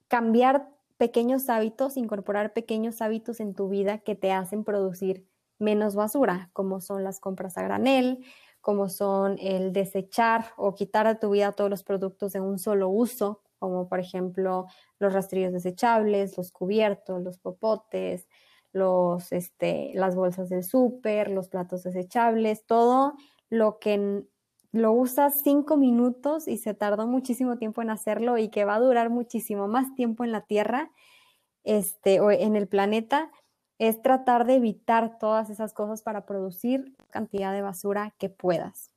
cambiar 0.08 0.70
pequeños 0.98 1.50
hábitos, 1.50 1.98
incorporar 1.98 2.54
pequeños 2.54 3.02
hábitos 3.02 3.40
en 3.40 3.54
tu 3.54 3.70
vida 3.70 4.00
que 4.00 4.16
te 4.16 4.32
hacen 4.32 4.64
producir 4.64 5.26
menos 5.58 5.96
basura, 5.96 6.50
como 6.54 6.82
son 6.82 7.04
las 7.04 7.20
compras 7.20 7.58
a 7.58 7.64
granel, 7.64 8.24
como 8.62 8.90
son 8.90 9.38
el 9.40 9.74
desechar 9.74 10.48
o 10.58 10.76
quitar 10.76 11.08
de 11.08 11.16
tu 11.16 11.32
vida 11.32 11.52
todos 11.54 11.70
los 11.70 11.84
productos 11.84 12.34
de 12.34 12.42
un 12.42 12.60
solo 12.60 12.90
uso, 12.90 13.42
como 13.60 13.88
por 13.88 14.00
ejemplo 14.00 14.66
los 15.00 15.14
rastrillos 15.14 15.54
desechables, 15.54 16.38
los 16.38 16.52
cubiertos, 16.52 17.22
los 17.22 17.38
popotes, 17.38 18.28
los, 18.72 19.32
este, 19.32 19.92
las 19.96 20.16
bolsas 20.16 20.50
del 20.50 20.64
súper, 20.64 21.30
los 21.30 21.50
platos 21.50 21.84
desechables, 21.84 22.66
todo 22.66 23.14
lo 23.50 23.80
que 23.80 24.24
lo 24.72 24.92
usas 24.92 25.42
cinco 25.44 25.78
minutos 25.78 26.48
y 26.48 26.58
se 26.58 26.74
tardó 26.74 27.08
muchísimo 27.08 27.58
tiempo 27.58 27.82
en 27.82 27.90
hacerlo 27.90 28.38
y 28.38 28.50
que 28.50 28.66
va 28.66 28.76
a 28.76 28.80
durar 28.80 29.10
muchísimo 29.10 29.68
más 29.68 29.94
tiempo 29.96 30.24
en 30.24 30.32
la 30.32 30.42
Tierra 30.42 30.92
este, 31.64 32.20
o 32.20 32.32
en 32.32 32.56
el 32.56 32.68
planeta, 32.68 33.32
es 33.80 34.02
tratar 34.02 34.46
de 34.46 34.56
evitar 34.56 35.18
todas 35.18 35.50
esas 35.50 35.74
cosas 35.74 36.04
para 36.04 36.26
producir 36.26 36.96
cantidad 37.10 37.54
de 37.54 37.62
basura 37.62 38.14
que 38.20 38.30
puedas. 38.30 38.92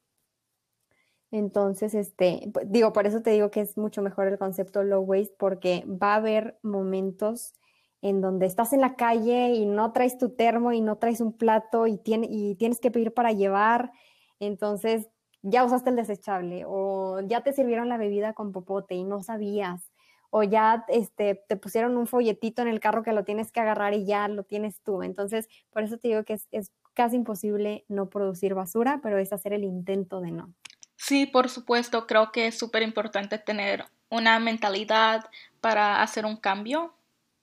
Entonces, 1.30 1.94
este, 1.94 2.52
digo, 2.66 2.92
por 2.92 3.06
eso 3.06 3.22
te 3.22 3.30
digo 3.30 3.50
que 3.50 3.62
es 3.62 3.78
mucho 3.78 4.02
mejor 4.02 4.26
el 4.26 4.38
concepto 4.38 4.82
low 4.82 5.02
waste 5.02 5.34
porque 5.38 5.84
va 5.86 6.12
a 6.12 6.16
haber 6.16 6.58
momentos 6.62 7.54
en 8.02 8.20
donde 8.20 8.46
estás 8.46 8.72
en 8.72 8.80
la 8.80 8.96
calle 8.96 9.54
y 9.54 9.64
no 9.64 9.92
traes 9.92 10.18
tu 10.18 10.30
termo 10.30 10.72
y 10.72 10.80
no 10.80 10.98
traes 10.98 11.20
un 11.20 11.32
plato 11.32 11.86
y, 11.86 12.00
y 12.04 12.56
tienes 12.56 12.80
que 12.80 12.90
pedir 12.90 13.14
para 13.14 13.32
llevar, 13.32 13.92
entonces 14.40 15.08
ya 15.42 15.64
usaste 15.64 15.90
el 15.90 15.96
desechable 15.96 16.64
o 16.66 17.20
ya 17.20 17.42
te 17.42 17.52
sirvieron 17.52 17.88
la 17.88 17.96
bebida 17.96 18.32
con 18.34 18.52
popote 18.52 18.96
y 18.96 19.04
no 19.04 19.22
sabías 19.22 19.91
o 20.34 20.42
ya 20.42 20.86
este, 20.88 21.34
te 21.46 21.56
pusieron 21.56 21.98
un 21.98 22.06
folletito 22.06 22.62
en 22.62 22.68
el 22.68 22.80
carro 22.80 23.02
que 23.02 23.12
lo 23.12 23.22
tienes 23.22 23.52
que 23.52 23.60
agarrar 23.60 23.92
y 23.92 24.06
ya 24.06 24.26
lo 24.28 24.44
tienes 24.44 24.80
tú. 24.80 25.02
Entonces, 25.02 25.46
por 25.70 25.82
eso 25.82 25.98
te 25.98 26.08
digo 26.08 26.24
que 26.24 26.32
es, 26.32 26.48
es 26.52 26.72
casi 26.94 27.16
imposible 27.16 27.84
no 27.88 28.08
producir 28.08 28.54
basura, 28.54 29.00
pero 29.02 29.18
es 29.18 29.34
hacer 29.34 29.52
el 29.52 29.62
intento 29.62 30.22
de 30.22 30.30
no. 30.30 30.50
Sí, 30.96 31.26
por 31.26 31.50
supuesto, 31.50 32.06
creo 32.06 32.32
que 32.32 32.46
es 32.46 32.58
súper 32.58 32.82
importante 32.82 33.36
tener 33.36 33.84
una 34.08 34.38
mentalidad 34.38 35.28
para 35.60 36.00
hacer 36.00 36.24
un 36.24 36.38
cambio. 36.38 36.94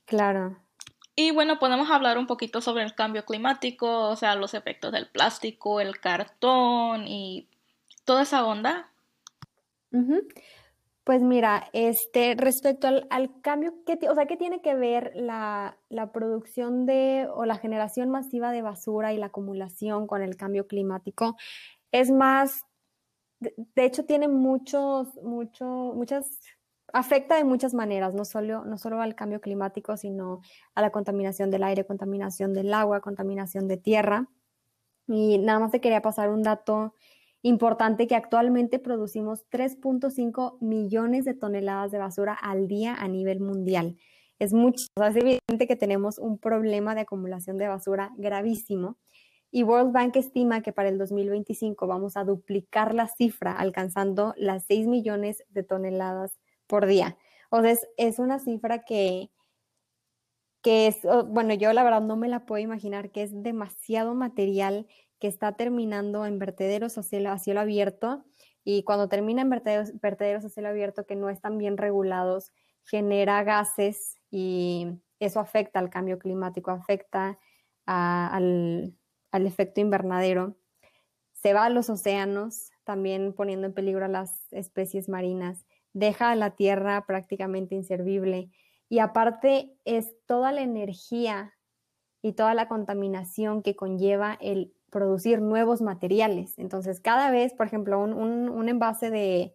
Claro. 0.06 0.58
Y 1.16 1.30
bueno, 1.30 1.60
podemos 1.60 1.92
hablar 1.92 2.18
un 2.18 2.26
poquito 2.26 2.60
sobre 2.60 2.84
el 2.84 2.96
cambio 2.96 3.24
climático, 3.24 4.10
o 4.10 4.16
sea, 4.16 4.34
los 4.34 4.56
efectos 4.56 4.92
del 4.92 5.06
plástico, 5.06 5.80
el 5.80 6.00
cartón 6.00 7.08
y 7.08 7.48
toda 8.04 8.24
esa 8.24 8.46
onda. 8.46 8.90
Pues 11.10 11.24
mira, 11.24 11.68
este, 11.74 12.36
respecto 12.38 12.88
al, 12.88 13.42
cambio, 13.42 13.74
¿qué, 13.84 13.98
o 14.08 14.14
sea, 14.14 14.28
¿qué 14.28 14.38
tiene 14.38 14.62
que 14.62 14.76
ver 14.76 15.12
la, 15.16 15.76
la, 15.90 16.12
producción 16.12 16.86
de 16.86 17.28
o 17.34 17.46
la 17.46 17.58
generación 17.58 18.12
masiva 18.12 18.52
de 18.52 18.62
basura 18.62 19.12
y 19.12 19.18
la 19.18 19.26
acumulación 19.26 20.06
con 20.06 20.22
el 20.22 20.38
cambio 20.38 20.68
climático? 20.68 21.36
Es 21.92 22.12
más 22.12 22.62
de, 23.40 23.56
hecho 23.86 24.06
tiene 24.06 24.28
muchos, 24.28 25.08
mucho, 25.24 25.66
muchas, 25.96 26.28
afecta 26.94 27.38
de 27.38 27.44
muchas 27.44 27.74
maneras, 27.74 28.14
no 28.14 28.24
solo, 28.24 28.64
no 28.64 28.78
solo 28.78 29.02
al 29.02 29.16
cambio 29.16 29.42
climático, 29.42 29.98
sino 29.98 30.42
a 30.76 30.82
la 30.84 30.92
contaminación 30.92 31.50
del 31.50 31.64
aire, 31.64 31.88
contaminación 31.88 32.54
del 32.54 32.72
agua, 32.72 33.02
contaminación 33.02 33.68
de 33.68 33.78
tierra. 33.78 34.28
Y 35.08 35.40
nada 35.40 35.58
más 35.58 35.72
te 35.72 35.82
quería 35.82 36.04
pasar 36.04 36.30
un 36.30 36.44
dato 36.44 36.94
importante 37.42 38.08
que 38.08 38.16
actualmente 38.16 38.80
producimos 38.80 39.46
3.5 39.50 40.58
millones 40.60 41.26
de 41.26 41.34
toneladas 41.34 41.92
de 41.92 41.98
basura 41.98 42.34
al 42.34 42.68
día 42.68 42.96
a 42.96 43.08
nivel 43.08 43.40
mundial. 43.40 43.98
Es 44.40 44.54
mucho, 44.54 44.86
es 44.96 45.16
evidente 45.16 45.68
que 45.68 45.76
tenemos 45.76 46.18
un 46.18 46.38
problema 46.38 46.96
de 46.96 47.02
acumulación 47.02 47.58
de 47.58 47.68
basura 47.68 48.12
gravísimo 48.18 48.98
y 49.52 49.64
World 49.64 49.92
Bank 49.92 50.16
estima 50.16 50.62
que 50.62 50.72
para 50.72 50.90
el 50.90 50.98
2025 50.98 51.88
vamos 51.88 52.18
a 52.18 52.24
duplicar 52.24 52.94
la 52.94 53.08
cifra, 53.08 53.54
alcanzando 53.54 54.34
las 54.38 54.66
6 54.66 54.88
millones 54.88 55.44
de 55.50 55.64
toneladas 55.64 56.38
por 56.68 56.86
día. 56.86 57.18
O 57.50 57.62
sea, 57.62 57.76
es, 57.98 58.20
una 58.20 58.38
cifra 58.38 58.84
que, 58.84 59.32
que 60.62 60.88
es, 60.88 60.98
bueno, 61.28 61.56
yo 61.56 61.74
la 61.74 61.84
verdad 61.84 62.02
no 62.02 62.16
me 62.16 62.30
la 62.30 62.46
puedo 62.46 62.62
imaginar, 62.62 63.12
que 63.12 63.24
es 63.24 63.32
demasiado 63.42 64.14
material 64.14 64.88
que 65.20 65.28
está 65.28 65.54
terminando 65.54 66.26
en 66.26 66.40
vertederos 66.40 66.98
a 66.98 67.04
cielo, 67.04 67.32
abierto 67.60 68.24
y 68.64 68.84
cuando 68.84 69.10
termina 69.10 69.42
en 69.42 69.50
vertederos, 69.50 70.00
vertederos 70.00 70.46
a 70.46 70.50
cielo 70.50 70.70
abierto 70.70 71.06
que 71.06 71.16
no 71.16 71.30
están 71.30 71.58
bien 71.58 71.78
regulados, 71.78 72.52
genera 72.86 73.44
gases 73.44 74.18
y 74.32 74.88
eso 75.20 75.40
afecta 75.40 75.80
al 75.80 75.90
cambio 75.90 76.20
climático, 76.20 76.72
afecta 76.72 77.40
al, 77.86 78.94
al 79.32 79.48
efecto 79.48 79.82
invernadero, 79.82 80.56
se 81.34 81.54
va 81.54 81.66
a 81.66 81.70
los 81.70 81.90
océanos, 81.90 82.72
también 82.84 83.34
poniendo 83.34 83.68
en 83.68 83.74
peligro 83.74 84.06
a 84.06 84.10
las 84.10 84.52
especies 84.52 85.08
marinas, 85.08 85.66
deja 85.94 86.32
a 86.32 86.36
la 86.36 86.52
tierra 86.52 87.06
prácticamente 87.06 87.76
inservible. 87.76 88.50
Y 88.90 89.00
aparte 89.00 89.78
es 89.86 90.16
toda 90.26 90.52
la 90.52 90.62
energía 90.62 91.54
y 92.22 92.34
toda 92.34 92.54
la 92.54 92.68
contaminación 92.68 93.62
que 93.62 93.76
conlleva 93.76 94.38
el 94.42 94.74
producir 94.90 95.42
nuevos 95.42 95.82
materiales. 95.82 96.58
Entonces, 96.58 97.00
cada 97.00 97.32
vez, 97.32 97.54
por 97.54 97.68
ejemplo, 97.68 98.00
un, 98.00 98.70
envase 98.70 99.10
de 99.10 99.54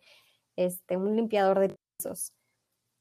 este, 0.56 0.96
un 0.96 1.16
limpiador 1.16 1.58
de 1.60 1.76
pisos, 1.98 2.32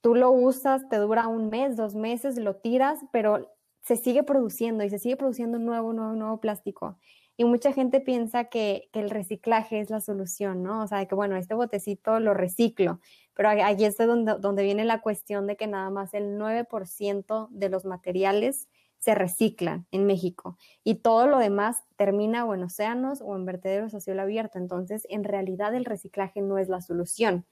tú 0.02 0.16
lo 0.16 0.32
usas, 0.32 0.88
te 0.90 0.98
dura 0.98 1.28
un 1.28 1.50
mes, 1.50 1.78
dos 1.78 1.96
meses, 1.96 2.38
lo 2.38 2.56
tiras, 2.58 3.00
pero 3.12 3.50
se 3.82 3.96
sigue 3.96 4.24
produciendo 4.24 4.84
y 4.84 4.90
se 4.90 5.00
sigue 5.00 5.18
produciendo 5.18 5.60
nuevo, 5.60 5.94
nuevo, 5.94 6.14
nuevo 6.14 6.40
plástico. 6.40 6.98
Y 7.36 7.46
mucha 7.46 7.74
gente 7.74 8.00
piensa 8.00 8.46
que, 8.46 8.90
el 8.94 9.10
reciclaje 9.10 9.80
es 9.80 9.90
la 9.90 10.02
solución, 10.02 10.62
¿no? 10.62 10.84
O 10.84 10.88
sea, 10.88 11.06
que 11.06 11.16
bueno, 11.16 11.36
este 11.36 11.56
botecito 11.56 12.20
lo 12.20 12.34
reciclo, 12.34 13.00
pero 13.34 13.50
allí 13.50 13.86
es 13.86 13.98
donde, 13.98 14.36
donde 14.40 14.64
viene 14.64 14.86
la 14.86 15.02
cuestión 15.02 15.48
de 15.48 15.58
que 15.58 15.68
nada 15.68 15.90
más 15.90 16.14
el 16.14 16.38
9% 16.38 17.48
de 17.50 17.70
los 17.70 17.86
materiales 17.86 18.70
se 19.04 19.16
reciclan 19.16 19.86
en 19.92 20.06
México 20.06 20.58
y 20.84 20.96
todo 20.96 21.28
lo 21.28 21.38
demás 21.38 21.84
termina 21.98 22.46
o 22.46 22.54
en 22.54 22.64
océanos 22.64 23.22
o 23.22 23.36
en 23.36 23.46
vertederos 23.46 23.94
a 23.94 24.00
cielo 24.00 24.22
abierto. 24.22 24.58
Entonces, 24.58 25.06
en 25.10 25.26
realidad 25.26 25.76
el 25.76 25.84
reciclaje 25.84 26.42
no 26.42 26.58
es 26.58 26.70
la 26.70 26.80
solución. 26.80 27.46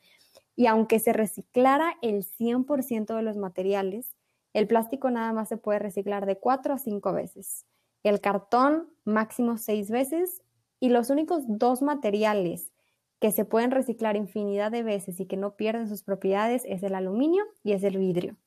Y 0.55 0.67
aunque 0.67 0.99
se 0.99 1.11
reciclara 1.11 1.97
el 2.01 2.23
100% 2.23 3.15
de 3.15 3.21
los 3.21 3.35
materiales, 3.35 4.15
el 4.53 4.67
plástico 4.67 5.11
nada 5.11 5.33
más 5.33 5.49
se 5.49 5.57
puede 5.57 5.79
reciclar 5.79 6.25
de 6.25 6.37
cuatro 6.37 6.73
a 6.73 6.77
cinco 6.77 7.11
veces. 7.11 7.65
El 8.03 8.21
cartón 8.21 8.87
máximo 9.03 9.57
seis 9.57 9.91
veces. 9.91 10.41
Y 10.79 10.89
los 10.89 11.09
únicos 11.09 11.43
dos 11.47 11.81
materiales 11.81 12.71
que 13.19 13.31
se 13.31 13.45
pueden 13.45 13.71
reciclar 13.71 14.15
infinidad 14.15 14.71
de 14.71 14.83
veces 14.83 15.19
y 15.19 15.25
que 15.25 15.37
no 15.37 15.55
pierden 15.55 15.87
sus 15.87 16.01
propiedades 16.01 16.63
es 16.65 16.81
el 16.81 16.95
aluminio 16.95 17.43
y 17.63 17.73
es 17.73 17.83
el 17.83 17.97
vidrio. 17.97 18.37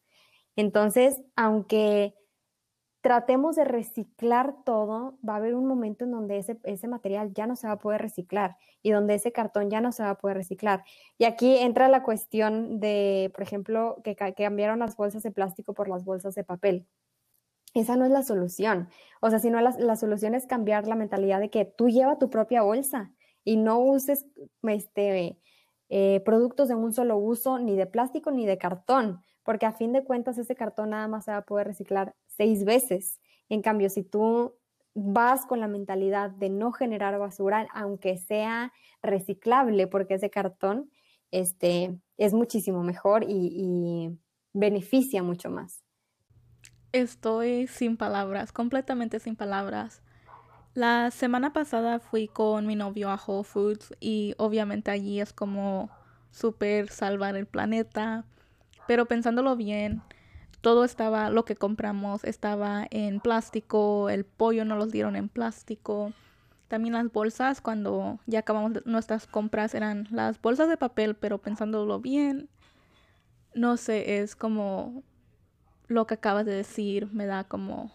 Entonces, 0.57 1.21
aunque 1.37 2.15
tratemos 3.05 3.55
de 3.55 3.65
reciclar 3.65 4.55
todo, 4.65 5.19
va 5.29 5.35
a 5.35 5.37
haber 5.37 5.55
un 5.55 5.67
momento 5.67 6.07
en 6.07 6.11
donde 6.11 6.39
ese, 6.39 6.59
ese, 6.63 6.89
material 6.89 7.35
ya 7.35 7.47
no 7.47 7.55
se 7.55 7.67
va 7.67 7.75
a 7.75 7.79
poder 7.79 8.01
reciclar 8.01 8.57
y 8.83 8.93
donde 8.93 9.13
ese 9.13 9.31
cartón 9.31 9.69
ya 9.69 9.83
no 9.83 9.93
se 9.93 10.03
va 10.03 10.09
a 10.09 10.15
poder 10.17 10.39
reciclar. 10.39 10.85
Y 11.19 11.27
aquí 11.27 11.59
entra 11.59 11.89
la 11.89 12.03
cuestión 12.03 12.81
de, 12.81 13.31
por 13.35 13.43
ejemplo, 13.43 14.01
que, 14.05 14.17
cambiaron 14.17 14.79
las 14.79 14.97
bolsas 14.97 15.23
de 15.23 15.31
plástico 15.31 15.75
por 15.75 15.87
las 15.87 16.03
bolsas 16.03 16.35
de 16.35 16.45
papel. 16.45 16.87
Esa 17.75 17.95
no 17.97 18.07
es 18.07 18.11
la 18.11 18.23
solución. 18.23 18.89
O 19.21 19.29
sea, 19.29 19.39
si 19.39 19.51
no, 19.51 19.61
la, 19.61 19.97
solución 19.97 20.35
es 20.35 20.47
cambiar 20.47 20.87
la 20.87 20.95
mentalidad 20.95 21.41
de 21.41 21.51
que 21.51 21.67
tú 21.67 21.91
lleva 21.91 22.19
tu 22.19 22.31
propia 22.31 22.63
bolsa 22.63 23.13
y 23.45 23.59
no 23.59 23.81
uses 23.81 24.25
este, 24.63 25.39
eh, 25.91 26.23
productos 26.25 26.69
de 26.69 26.75
un 26.75 26.95
solo 26.95 27.19
uso, 27.19 27.59
ni 27.59 27.77
de 27.77 27.85
plástico 27.85 28.31
ni 28.31 28.47
de 28.47 28.57
cartón, 28.57 29.21
porque 29.43 29.67
a 29.67 29.73
fin 29.73 29.93
de 29.93 30.05
cuentas 30.05 30.39
ese 30.39 30.55
cartón 30.57 30.91
nada 30.91 31.07
más 31.07 31.27
se 31.27 31.33
va 31.33 31.37
a 31.37 31.45
poder 31.45 31.67
reciclar 31.67 32.15
seis 32.37 32.65
veces. 32.65 33.21
En 33.49 33.63
cambio, 33.63 33.91
si 33.91 34.03
tú 34.03 34.55
vas 34.95 35.45
con 35.47 35.61
la 35.61 35.69
mentalidad 35.69 36.31
de 36.31 36.49
no 36.49 36.73
generar 36.73 37.19
basura, 37.19 37.67
aunque 37.75 38.17
sea 38.17 38.73
reciclable, 39.03 39.87
porque 39.87 40.15
ese 40.15 40.31
cartón 40.31 40.91
este, 41.31 41.99
es 42.17 42.33
muchísimo 42.33 42.83
mejor 42.83 43.25
y, 43.29 44.19
beneficia 44.57 45.21
mucho 45.21 45.51
más. 45.51 45.83
Estoy 46.93 47.67
sin 47.67 47.97
palabras, 47.97 48.53
completamente 48.53 49.19
sin 49.19 49.35
palabras. 49.35 50.01
La 50.75 51.11
semana 51.11 51.53
pasada 51.53 51.99
fui 51.99 52.29
con 52.29 52.65
mi 52.65 52.77
novio 52.77 53.11
a 53.11 53.21
Whole 53.21 53.43
Foods 53.43 53.93
y 53.99 54.37
obviamente 54.39 54.93
allí 54.93 55.21
es 55.21 55.33
como 55.33 55.91
súper 56.31 56.89
salvar 56.89 57.35
el 57.35 57.47
planeta, 57.47 58.25
pero 58.87 59.07
pensándolo 59.07 59.57
bien, 59.57 60.03
todo 60.65 60.85
estaba, 60.85 61.29
lo 61.29 61.45
que 61.45 61.57
compramos 61.57 62.25
estaba 62.25 62.87
en 62.91 63.21
plástico, 63.21 64.09
el 64.09 64.25
pollo 64.25 64.65
no 64.65 64.77
los 64.77 64.91
dieron 64.91 65.15
en 65.15 65.29
plástico. 65.29 66.15
También 66.69 66.95
las 66.95 67.13
bolsas, 67.13 67.61
cuando 67.61 68.19
ya 68.25 68.39
acabamos 68.39 68.73
nuestras 68.87 69.27
compras, 69.27 69.75
eran 69.75 70.09
las 70.11 70.41
bolsas 70.41 70.71
de 70.71 70.79
papel, 70.79 71.17
pero 71.17 71.37
pensándolo 71.37 72.01
bien, 72.01 72.49
no 73.55 73.77
sé, 73.77 74.23
es 74.23 74.35
como 74.35 75.03
lo 75.87 76.07
que 76.07 76.15
acabas 76.15 76.47
de 76.47 76.55
decir, 76.55 77.13
me 77.13 77.27
da 77.27 77.45
como, 77.45 77.93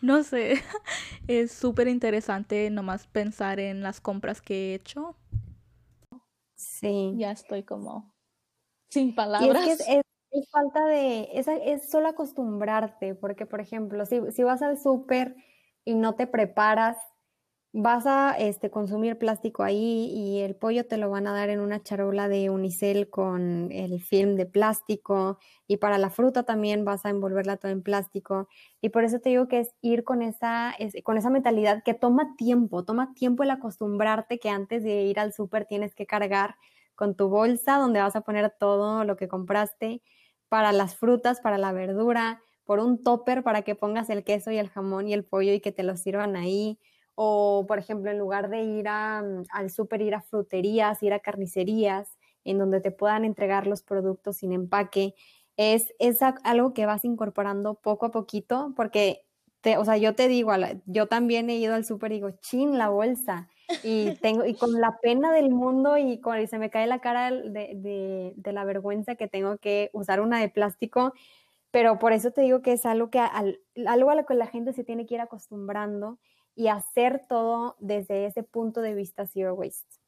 no 0.00 0.22
sé, 0.22 0.62
es 1.26 1.50
súper 1.50 1.88
interesante 1.88 2.70
nomás 2.70 3.08
pensar 3.08 3.58
en 3.58 3.82
las 3.82 4.00
compras 4.00 4.40
que 4.40 4.70
he 4.70 4.74
hecho. 4.76 5.16
Sí. 6.54 7.14
Ya 7.16 7.32
estoy 7.32 7.64
como 7.64 8.14
sin 8.88 9.16
palabras 9.16 9.80
es 9.80 10.04
falta 10.50 10.84
de, 10.86 11.28
es, 11.32 11.46
es 11.48 11.90
solo 11.90 12.08
acostumbrarte, 12.08 13.14
porque 13.14 13.46
por 13.46 13.60
ejemplo, 13.60 14.04
si, 14.06 14.20
si 14.32 14.42
vas 14.42 14.62
al 14.62 14.78
súper 14.78 15.36
y 15.84 15.94
no 15.94 16.14
te 16.14 16.26
preparas, 16.26 16.96
vas 17.72 18.06
a 18.06 18.32
este, 18.38 18.70
consumir 18.70 19.18
plástico 19.18 19.64
ahí 19.64 20.06
y 20.14 20.40
el 20.42 20.54
pollo 20.56 20.86
te 20.86 20.96
lo 20.96 21.10
van 21.10 21.26
a 21.26 21.34
dar 21.34 21.50
en 21.50 21.60
una 21.60 21.82
charola 21.82 22.28
de 22.28 22.50
unicel 22.50 23.10
con 23.10 23.72
el 23.72 24.00
film 24.02 24.36
de 24.36 24.46
plástico 24.46 25.38
y 25.66 25.78
para 25.78 25.98
la 25.98 26.10
fruta 26.10 26.44
también 26.44 26.84
vas 26.84 27.04
a 27.04 27.10
envolverla 27.10 27.56
todo 27.58 27.72
en 27.72 27.82
plástico. 27.82 28.48
Y 28.80 28.90
por 28.90 29.04
eso 29.04 29.18
te 29.20 29.30
digo 29.30 29.48
que 29.48 29.60
es 29.60 29.74
ir 29.82 30.04
con 30.04 30.22
esa, 30.22 30.74
con 31.04 31.18
esa 31.18 31.30
mentalidad 31.30 31.82
que 31.84 31.94
toma 31.94 32.36
tiempo, 32.36 32.84
toma 32.84 33.12
tiempo 33.14 33.42
el 33.42 33.50
acostumbrarte 33.50 34.38
que 34.38 34.50
antes 34.50 34.84
de 34.84 35.02
ir 35.04 35.18
al 35.20 35.32
súper 35.32 35.66
tienes 35.66 35.94
que 35.94 36.06
cargar 36.06 36.54
con 36.94 37.16
tu 37.16 37.28
bolsa 37.28 37.76
donde 37.78 38.00
vas 38.00 38.16
a 38.16 38.20
poner 38.22 38.52
todo 38.58 39.04
lo 39.04 39.16
que 39.16 39.28
compraste 39.28 40.02
para 40.54 40.70
las 40.70 40.94
frutas, 40.94 41.40
para 41.40 41.58
la 41.58 41.72
verdura, 41.72 42.40
por 42.62 42.78
un 42.78 43.02
topper 43.02 43.42
para 43.42 43.62
que 43.62 43.74
pongas 43.74 44.08
el 44.08 44.22
queso 44.22 44.52
y 44.52 44.56
el 44.56 44.68
jamón 44.68 45.08
y 45.08 45.12
el 45.12 45.24
pollo 45.24 45.52
y 45.52 45.58
que 45.58 45.72
te 45.72 45.82
lo 45.82 45.96
sirvan 45.96 46.36
ahí. 46.36 46.78
O, 47.16 47.64
por 47.66 47.80
ejemplo, 47.80 48.12
en 48.12 48.20
lugar 48.20 48.48
de 48.50 48.62
ir 48.62 48.84
mm, 48.84 49.46
al 49.50 49.70
súper, 49.72 50.00
ir 50.00 50.14
a 50.14 50.20
fruterías, 50.20 51.02
ir 51.02 51.12
a 51.12 51.18
carnicerías, 51.18 52.08
en 52.44 52.58
donde 52.58 52.80
te 52.80 52.92
puedan 52.92 53.24
entregar 53.24 53.66
los 53.66 53.82
productos 53.82 54.36
sin 54.36 54.52
empaque. 54.52 55.16
Es, 55.56 55.92
es 55.98 56.20
algo 56.22 56.72
que 56.72 56.86
vas 56.86 57.04
incorporando 57.04 57.74
poco 57.74 58.06
a 58.06 58.12
poquito, 58.12 58.74
porque, 58.76 59.26
te, 59.60 59.76
o 59.76 59.84
sea, 59.84 59.96
yo 59.96 60.14
te 60.14 60.28
digo, 60.28 60.52
yo 60.86 61.08
también 61.08 61.50
he 61.50 61.56
ido 61.56 61.74
al 61.74 61.84
súper 61.84 62.12
y 62.12 62.14
digo, 62.14 62.30
chin, 62.40 62.78
la 62.78 62.90
bolsa. 62.90 63.48
Y 63.82 64.14
tengo 64.16 64.44
y 64.44 64.54
con 64.54 64.80
la 64.80 64.98
pena 65.00 65.32
del 65.32 65.50
mundo 65.50 65.96
y, 65.96 66.18
con, 66.20 66.46
se 66.46 66.58
me 66.58 66.70
cae 66.70 66.86
la 66.86 67.00
cara 67.00 67.30
de, 67.30 68.32
de, 68.36 68.52
la 68.52 68.64
vergüenza 68.64 69.14
que 69.14 69.28
tengo 69.28 69.58
que 69.58 69.90
usar 69.92 70.20
una 70.20 70.40
de 70.40 70.48
plástico, 70.48 71.14
pero 71.70 71.98
por 71.98 72.12
eso 72.12 72.30
te 72.30 72.42
digo 72.42 72.62
que 72.62 72.72
es 72.72 72.86
algo 72.86 73.10
que 73.10 73.20
algo 73.86 74.10
a 74.10 74.14
lo 74.14 74.26
que 74.26 74.34
la 74.34 74.46
gente 74.46 74.72
se 74.72 74.84
tiene 74.84 75.06
que 75.06 75.14
ir 75.14 75.20
acostumbrando 75.20 76.18
y 76.54 76.68
hacer 76.68 77.24
todo 77.28 77.76
desde 77.80 78.26
ese 78.26 78.42
punto 78.42 78.80
de 78.80 78.94
vista 78.94 79.26
zero 79.26 79.54
waste. 79.54 79.98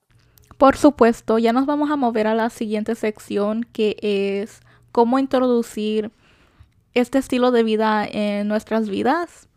Por 0.58 0.76
supuesto, 0.76 1.38
ya 1.38 1.52
nos 1.52 1.66
vamos 1.66 1.90
a 1.90 1.96
mover 1.96 2.26
a 2.26 2.34
la 2.34 2.50
siguiente 2.50 2.94
sección 2.94 3.64
que 3.72 3.96
es 4.00 4.60
cómo 4.92 5.18
introducir 5.18 6.12
este 6.94 7.18
estilo 7.18 7.50
de 7.50 7.62
vida 7.62 8.06
en 8.06 8.48
nuestras 8.48 8.88
vidas. 8.88 9.48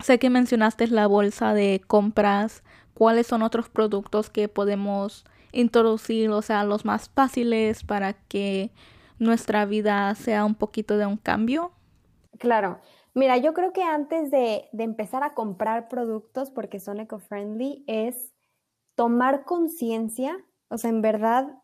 Sé 0.00 0.18
que 0.18 0.30
mencionaste 0.30 0.86
la 0.88 1.06
bolsa 1.06 1.54
de 1.54 1.80
compras 1.86 2.62
cuáles 2.94 3.26
son 3.26 3.42
otros 3.42 3.68
productos 3.68 4.30
que 4.30 4.48
podemos 4.48 5.24
introducir, 5.52 6.30
o 6.30 6.42
sea, 6.42 6.64
los 6.64 6.84
más 6.84 7.08
fáciles 7.10 7.84
para 7.84 8.14
que 8.14 8.70
nuestra 9.18 9.64
vida 9.66 10.14
sea 10.14 10.44
un 10.44 10.54
poquito 10.54 10.96
de 10.96 11.06
un 11.06 11.16
cambio? 11.16 11.72
Claro. 12.38 12.80
Mira, 13.14 13.36
yo 13.36 13.52
creo 13.52 13.72
que 13.72 13.82
antes 13.82 14.30
de, 14.30 14.68
empezar 14.72 15.22
a 15.22 15.34
comprar 15.34 15.88
productos 15.88 16.50
porque 16.50 16.80
son 16.80 16.98
eco-friendly 16.98 17.84
es 17.86 18.32
tomar 18.94 19.44
conciencia, 19.44 20.42
o 20.68 20.78
sea, 20.78 20.90
en 20.90 21.02
verdad, 21.02 21.58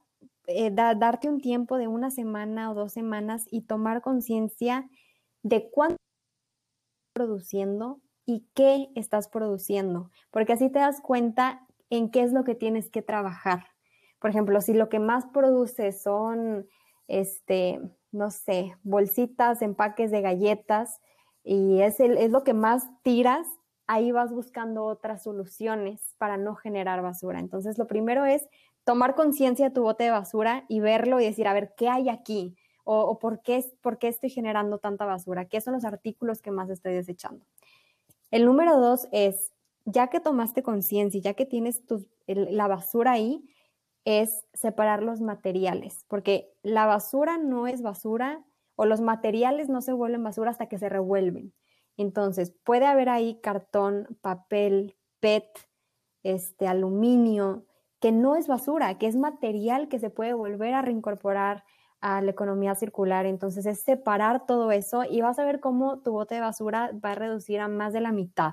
eh, 0.46 0.70
darte 0.70 1.28
un 1.28 1.40
tiempo 1.40 1.78
de 1.78 1.88
una 1.88 2.10
semana 2.10 2.70
o 2.70 2.74
dos 2.74 2.92
semanas 2.92 3.46
y 3.50 3.62
tomar 3.62 4.02
conciencia 4.02 4.88
de 5.42 5.70
cuánto 5.70 5.96
produciendo, 7.14 8.00
y 8.28 8.46
qué 8.52 8.90
estás 8.94 9.26
produciendo, 9.26 10.10
porque 10.30 10.52
así 10.52 10.68
te 10.68 10.80
das 10.80 11.00
cuenta 11.00 11.66
en 11.88 12.10
qué 12.10 12.22
es 12.22 12.30
lo 12.34 12.44
que 12.44 12.54
tienes 12.54 12.90
que 12.90 13.00
trabajar. 13.00 13.64
Por 14.20 14.28
ejemplo, 14.28 14.60
si 14.60 14.74
lo 14.74 14.90
que 14.90 14.98
más 14.98 15.24
produces 15.28 16.02
son, 16.02 16.68
este, 17.06 17.80
no 18.12 18.30
sé, 18.30 18.74
bolsitas, 18.82 19.62
empaques 19.62 20.10
de 20.10 20.20
galletas 20.20 21.00
y 21.42 21.80
es, 21.80 22.00
es 22.00 22.30
lo 22.30 22.44
que 22.44 22.52
más 22.52 22.90
tiras, 23.02 23.46
ahí 23.86 24.12
vas 24.12 24.30
buscando 24.30 24.84
otras 24.84 25.22
soluciones 25.22 26.14
para 26.18 26.36
no 26.36 26.54
generar 26.54 27.00
basura. 27.00 27.40
Entonces, 27.40 27.78
lo 27.78 27.86
primero 27.86 28.26
es 28.26 28.46
tomar 28.84 29.14
conciencia 29.14 29.70
de 29.70 29.74
tu 29.74 29.84
bote 29.84 30.04
de 30.04 30.10
basura 30.10 30.66
y 30.68 30.80
verlo 30.80 31.18
y 31.18 31.24
decir, 31.24 31.48
a 31.48 31.54
ver, 31.54 31.72
¿qué 31.78 31.88
hay 31.88 32.10
aquí? 32.10 32.58
O, 32.84 33.00
o 33.00 33.18
por, 33.18 33.40
qué, 33.40 33.64
por 33.80 33.96
qué 33.96 34.08
estoy 34.08 34.28
generando 34.28 34.76
tanta 34.76 35.06
basura, 35.06 35.46
qué 35.46 35.62
son 35.62 35.72
los 35.72 35.86
artículos 35.86 36.42
que 36.42 36.50
más 36.50 36.68
estoy 36.68 36.92
desechando. 36.92 37.46
El 38.30 38.44
número 38.44 38.78
dos 38.78 39.08
es, 39.12 39.52
ya 39.84 40.08
que 40.08 40.20
tomaste 40.20 40.62
conciencia, 40.62 41.20
ya 41.20 41.34
que 41.34 41.46
tienes 41.46 41.82
la 42.26 42.68
basura 42.68 43.12
ahí, 43.12 43.44
es 44.04 44.46
separar 44.54 45.02
los 45.02 45.20
materiales, 45.20 46.04
porque 46.08 46.50
la 46.62 46.86
basura 46.86 47.36
no 47.36 47.66
es 47.66 47.82
basura 47.82 48.44
o 48.74 48.86
los 48.86 49.00
materiales 49.00 49.68
no 49.68 49.82
se 49.82 49.92
vuelven 49.92 50.22
basura 50.22 50.50
hasta 50.50 50.66
que 50.66 50.78
se 50.78 50.88
revuelven. 50.88 51.52
Entonces, 51.96 52.54
puede 52.64 52.86
haber 52.86 53.08
ahí 53.08 53.40
cartón, 53.42 54.06
papel, 54.20 54.96
PET, 55.20 55.46
este, 56.22 56.66
aluminio, 56.68 57.66
que 58.00 58.12
no 58.12 58.36
es 58.36 58.46
basura, 58.46 58.96
que 58.98 59.08
es 59.08 59.16
material 59.16 59.88
que 59.88 59.98
se 59.98 60.10
puede 60.10 60.32
volver 60.32 60.74
a 60.74 60.82
reincorporar 60.82 61.64
a 62.00 62.22
la 62.22 62.30
economía 62.30 62.74
circular. 62.74 63.26
Entonces 63.26 63.66
es 63.66 63.80
separar 63.80 64.46
todo 64.46 64.70
eso 64.72 65.04
y 65.04 65.20
vas 65.20 65.38
a 65.38 65.44
ver 65.44 65.60
cómo 65.60 66.00
tu 66.00 66.12
bote 66.12 66.36
de 66.36 66.40
basura 66.40 66.90
va 67.04 67.12
a 67.12 67.14
reducir 67.14 67.60
a 67.60 67.68
más 67.68 67.92
de 67.92 68.00
la 68.00 68.12
mitad. 68.12 68.52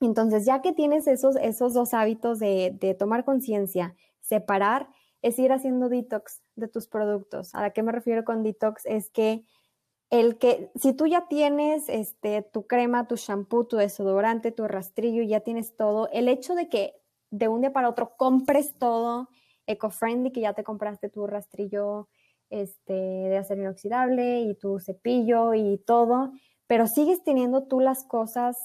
Entonces, 0.00 0.44
ya 0.44 0.60
que 0.60 0.72
tienes 0.72 1.06
esos, 1.06 1.36
esos 1.36 1.72
dos 1.72 1.94
hábitos 1.94 2.38
de, 2.38 2.76
de 2.78 2.94
tomar 2.94 3.24
conciencia, 3.24 3.94
separar, 4.20 4.88
es 5.22 5.38
ir 5.38 5.52
haciendo 5.52 5.88
detox 5.88 6.42
de 6.54 6.68
tus 6.68 6.86
productos. 6.86 7.54
¿A 7.54 7.70
qué 7.70 7.82
me 7.82 7.92
refiero 7.92 8.24
con 8.24 8.42
detox? 8.42 8.84
Es 8.84 9.10
que 9.10 9.44
el 10.10 10.38
que, 10.38 10.70
si 10.76 10.92
tú 10.92 11.06
ya 11.06 11.26
tienes 11.28 11.88
este, 11.88 12.42
tu 12.42 12.66
crema, 12.66 13.08
tu 13.08 13.16
shampoo, 13.16 13.64
tu 13.64 13.76
desodorante, 13.76 14.52
tu 14.52 14.66
rastrillo, 14.68 15.22
ya 15.22 15.40
tienes 15.40 15.74
todo, 15.76 16.08
el 16.12 16.28
hecho 16.28 16.54
de 16.54 16.68
que 16.68 16.94
de 17.30 17.48
un 17.48 17.60
día 17.60 17.72
para 17.72 17.88
otro 17.88 18.16
compres 18.16 18.78
todo 18.78 19.28
eco-friendly, 19.66 20.32
que 20.32 20.40
ya 20.40 20.54
te 20.54 20.64
compraste 20.64 21.08
tu 21.08 21.26
rastrillo 21.26 22.08
este, 22.50 22.92
de 22.92 23.36
acero 23.36 23.62
inoxidable 23.62 24.40
y 24.40 24.54
tu 24.54 24.78
cepillo 24.78 25.54
y 25.54 25.78
todo, 25.86 26.32
pero 26.66 26.86
sigues 26.86 27.22
teniendo 27.24 27.64
tú 27.64 27.80
las 27.80 28.04
cosas 28.04 28.56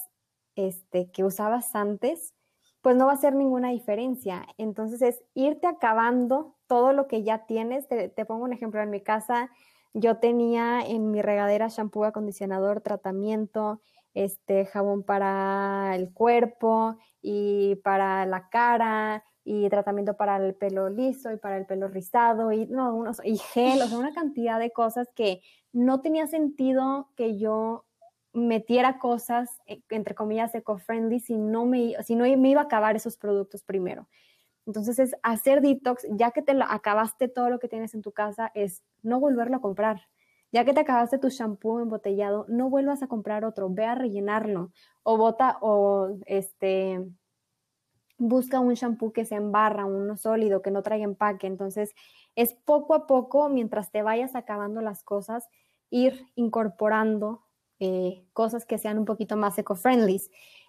este, 0.55 1.11
que 1.11 1.23
usabas 1.23 1.75
antes, 1.75 2.33
pues 2.81 2.95
no 2.95 3.05
va 3.05 3.13
a 3.13 3.17
ser 3.17 3.35
ninguna 3.35 3.69
diferencia. 3.69 4.45
Entonces 4.57 5.01
es 5.01 5.23
irte 5.33 5.67
acabando 5.67 6.55
todo 6.67 6.93
lo 6.93 7.07
que 7.07 7.23
ya 7.23 7.45
tienes. 7.45 7.87
Te, 7.87 8.09
pongo 8.25 8.43
un 8.43 8.53
ejemplo, 8.53 8.81
en 8.81 8.89
mi 8.89 9.01
casa 9.01 9.49
yo 9.93 10.17
tenía 10.17 10.81
en 10.81 11.11
mi 11.11 11.21
regadera 11.21 11.67
shampoo, 11.67 12.05
acondicionador, 12.05 12.81
tratamiento, 12.81 13.81
este 14.13 14.65
jabón 14.65 15.03
para 15.03 15.95
el 15.95 16.13
cuerpo 16.13 16.97
y 17.21 17.75
para 17.83 18.25
la 18.25 18.49
cara 18.49 19.23
y 19.43 19.67
tratamiento 19.69 20.15
para 20.15 20.38
el 20.38 20.56
pelo 20.56 20.89
liso 20.89 21.32
y 21.32 21.38
para 21.38 21.58
el 21.58 21.65
pelo 21.65 21.88
rizado 21.88 22.51
y, 22.51 22.67
no, 22.67 22.95
unos, 22.95 23.21
y 23.23 23.38
gel, 23.38 23.82
o 23.82 23.88
sea, 23.88 23.97
una 23.97 24.13
cantidad 24.13 24.60
de 24.60 24.71
cosas 24.71 25.10
que 25.15 25.41
no 25.73 26.01
tenía 26.01 26.27
sentido 26.27 27.10
que 27.15 27.38
yo 27.38 27.86
metiera 28.34 28.99
cosas, 28.99 29.62
eh, 29.65 29.82
entre 29.89 30.15
comillas, 30.15 30.54
eco-friendly 30.56 31.19
si, 31.19 31.38
no 31.38 31.65
me, 31.65 31.95
si 32.04 32.15
no 32.15 32.23
me 32.23 32.49
iba 32.49 32.62
a 32.62 32.65
acabar 32.65 32.95
esos 32.95 33.17
productos 33.17 33.63
primero. 33.63 34.08
Entonces 34.65 34.99
es 34.99 35.15
hacer 35.23 35.62
detox, 35.62 36.06
ya 36.12 36.32
que 36.32 36.41
te 36.41 36.54
acabaste 36.62 37.27
todo 37.27 37.49
lo 37.49 37.60
que 37.60 37.67
tienes 37.67 37.93
en 37.93 38.01
tu 38.01 38.12
casa, 38.12 38.51
es 38.54 38.84
no 39.01 39.19
volverlo 39.19 39.58
a 39.58 39.62
comprar. 39.62 40.01
Ya 40.51 40.65
que 40.65 40.73
te 40.73 40.82
acabaste 40.82 41.17
tu 41.17 41.30
shampoo 41.30 41.80
embotellado, 41.80 42.45
no 42.49 42.69
vuelvas 42.69 43.01
a 43.01 43.08
comprar 43.08 43.45
otro, 43.45 43.69
ve 43.69 43.86
a 43.86 43.95
rellenarlo 43.95 44.71
o 45.04 45.17
bota 45.17 45.58
o 45.62 46.17
este 46.25 46.99
busca 48.21 48.60
un 48.60 48.75
shampoo 48.75 49.12
que 49.12 49.25
sea 49.25 49.39
en 49.39 49.51
barra, 49.51 49.86
uno 49.86 50.15
sólido, 50.15 50.62
que 50.62 50.69
no 50.69 50.84
traiga 50.84 51.05
empaque. 51.05 51.47
Entonces, 51.47 51.95
es 52.36 52.53
poco 52.53 52.93
a 52.93 53.07
poco, 53.07 53.49
mientras 53.49 53.91
te 53.91 54.03
vayas 54.03 54.36
acabando 54.36 54.81
las 54.81 55.03
cosas, 55.03 55.49
ir 55.89 56.27
incorporando 56.36 57.43
eh, 57.79 58.23
cosas 58.34 58.65
que 58.65 58.77
sean 58.77 58.99
un 58.99 59.05
poquito 59.05 59.38
más 59.38 59.57
eco-friendly. 59.57 60.21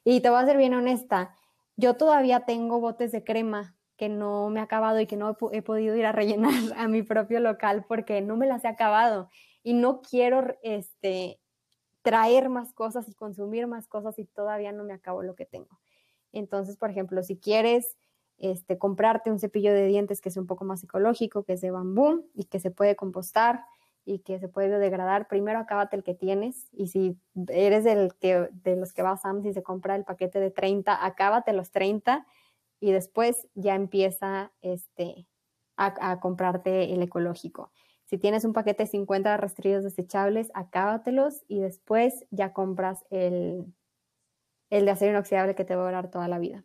Y 0.02 0.20
te 0.22 0.30
voy 0.30 0.42
a 0.42 0.46
ser 0.46 0.56
bien 0.56 0.72
honesta, 0.72 1.36
yo 1.76 1.94
todavía 1.94 2.40
tengo 2.46 2.80
botes 2.80 3.12
de 3.12 3.22
crema 3.22 3.76
que 3.96 4.08
no 4.08 4.48
me 4.48 4.60
he 4.60 4.62
acabado 4.62 4.98
y 4.98 5.06
que 5.06 5.16
no 5.16 5.30
he, 5.30 5.58
he 5.58 5.62
podido 5.62 5.94
ir 5.94 6.06
a 6.06 6.12
rellenar 6.12 6.52
a 6.76 6.88
mi 6.88 7.02
propio 7.02 7.38
local 7.40 7.84
porque 7.86 8.22
no 8.22 8.36
me 8.36 8.46
las 8.46 8.64
he 8.64 8.68
acabado 8.68 9.28
y 9.62 9.74
no 9.74 10.00
quiero 10.00 10.56
este, 10.62 11.38
traer 12.00 12.48
más 12.48 12.72
cosas 12.72 13.08
y 13.08 13.14
consumir 13.14 13.66
más 13.66 13.86
cosas 13.88 14.18
y 14.18 14.24
todavía 14.24 14.72
no 14.72 14.84
me 14.84 14.94
acabo 14.94 15.22
lo 15.22 15.34
que 15.34 15.44
tengo. 15.44 15.78
Entonces, 16.32 16.76
por 16.76 16.90
ejemplo, 16.90 17.22
si 17.22 17.36
quieres 17.36 17.96
este, 18.38 18.78
comprarte 18.78 19.30
un 19.30 19.38
cepillo 19.38 19.72
de 19.72 19.86
dientes 19.86 20.20
que 20.20 20.30
sea 20.30 20.42
un 20.42 20.48
poco 20.48 20.64
más 20.64 20.82
ecológico, 20.82 21.44
que 21.44 21.52
es 21.54 21.60
de 21.60 21.70
bambú 21.70 22.28
y 22.34 22.44
que 22.44 22.60
se 22.60 22.70
puede 22.70 22.96
compostar 22.96 23.64
y 24.04 24.18
que 24.20 24.40
se 24.40 24.48
puede 24.48 24.68
biodegradar, 24.68 25.28
primero 25.28 25.60
acábate 25.60 25.94
el 25.94 26.02
que 26.02 26.14
tienes 26.14 26.68
y 26.72 26.88
si 26.88 27.16
eres 27.48 27.84
del 27.84 28.14
que, 28.14 28.48
de 28.52 28.74
los 28.74 28.92
que 28.92 29.02
va 29.02 29.12
a 29.12 29.16
Sam's 29.16 29.46
y 29.46 29.52
se 29.52 29.62
compra 29.62 29.94
el 29.94 30.04
paquete 30.04 30.40
de 30.40 30.50
30, 30.50 31.04
acábate 31.04 31.52
los 31.52 31.70
30 31.70 32.26
y 32.80 32.90
después 32.90 33.46
ya 33.54 33.76
empieza 33.76 34.50
este, 34.60 35.28
a, 35.76 36.18
comprarte 36.18 36.92
el 36.92 37.02
ecológico. 37.02 37.70
Si 38.04 38.18
tienes 38.18 38.44
un 38.44 38.52
paquete 38.52 38.82
de 38.82 38.88
50 38.88 39.36
rastrillos 39.36 39.84
desechables, 39.84 40.50
acábatelos 40.52 41.44
y 41.46 41.60
después 41.60 42.26
ya 42.30 42.52
compras 42.52 43.04
el, 43.10 43.72
el 44.72 44.86
de 44.86 44.90
acero 44.90 45.12
inoxidable 45.12 45.54
que 45.54 45.66
te 45.66 45.76
va 45.76 45.82
a 45.82 45.86
durar 45.86 46.10
toda 46.10 46.28
la 46.28 46.38
vida. 46.38 46.64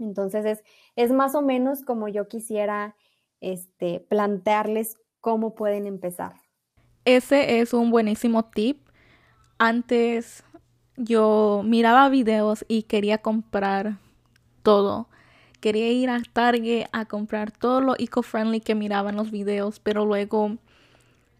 Entonces 0.00 0.44
es, 0.44 0.64
es 0.96 1.12
más 1.12 1.36
o 1.36 1.42
menos 1.42 1.82
como 1.84 2.08
yo 2.08 2.26
quisiera 2.26 2.96
este, 3.40 4.00
plantearles 4.00 4.98
cómo 5.20 5.54
pueden 5.54 5.86
empezar. 5.86 6.34
Ese 7.04 7.60
es 7.60 7.72
un 7.74 7.92
buenísimo 7.92 8.44
tip. 8.46 8.88
Antes 9.58 10.42
yo 10.96 11.62
miraba 11.64 12.08
videos 12.08 12.64
y 12.66 12.82
quería 12.82 13.18
comprar 13.18 13.98
todo. 14.64 15.08
Quería 15.60 15.92
ir 15.92 16.10
a 16.10 16.20
Target 16.32 16.86
a 16.90 17.04
comprar 17.04 17.52
todo 17.52 17.80
lo 17.80 17.94
eco-friendly 17.96 18.60
que 18.60 18.74
miraba 18.74 19.10
en 19.10 19.16
los 19.16 19.30
videos, 19.30 19.78
pero 19.78 20.04
luego 20.04 20.56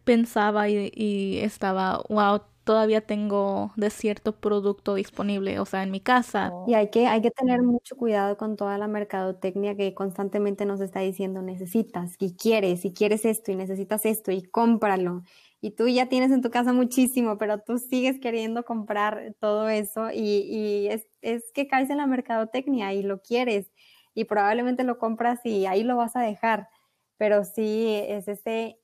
pensaba 0.04 0.68
y, 0.68 0.92
y 0.94 1.38
estaba, 1.38 2.04
wow, 2.08 2.42
todavía 2.64 3.00
tengo 3.00 3.72
de 3.76 3.90
cierto 3.90 4.32
producto 4.36 4.94
disponible, 4.94 5.58
o 5.58 5.66
sea, 5.66 5.82
en 5.82 5.90
mi 5.90 6.00
casa. 6.00 6.50
Oh. 6.52 6.64
Y 6.68 6.74
hay 6.74 6.90
que, 6.90 7.06
hay 7.06 7.20
que 7.20 7.30
tener 7.30 7.62
mucho 7.62 7.96
cuidado 7.96 8.36
con 8.36 8.56
toda 8.56 8.78
la 8.78 8.88
mercadotecnia 8.88 9.76
que 9.76 9.94
constantemente 9.94 10.64
nos 10.64 10.80
está 10.80 11.00
diciendo, 11.00 11.42
necesitas 11.42 12.14
y 12.18 12.34
quieres, 12.34 12.84
y 12.84 12.92
quieres 12.92 13.24
esto 13.24 13.52
y 13.52 13.56
necesitas 13.56 14.04
esto 14.06 14.30
y 14.32 14.42
cómpralo. 14.42 15.22
y 15.60 15.72
tú 15.72 15.86
ya 15.88 16.08
tienes 16.08 16.32
en 16.32 16.42
tu 16.42 16.50
casa 16.50 16.72
muchísimo, 16.72 17.38
pero 17.38 17.58
tú 17.60 17.78
sigues 17.78 18.18
queriendo 18.18 18.64
comprar 18.64 19.34
todo 19.40 19.68
eso 19.68 20.10
y, 20.12 20.88
es, 20.88 21.06
que 21.54 21.68
caes 21.68 21.88
en 21.90 21.98
la 21.98 22.06
mercadotecnia 22.06 22.92
y 22.94 23.02
lo 23.02 23.22
quieres 23.22 23.70
y 24.14 24.24
probablemente 24.24 24.84
lo 24.84 24.98
compras 24.98 25.40
y 25.44 25.66
ahí 25.66 25.84
lo 25.84 25.96
vas 25.96 26.16
a 26.16 26.20
dejar, 26.20 26.68
pero 27.16 27.44
sí 27.44 27.86
es 28.08 28.28
ese, 28.28 28.81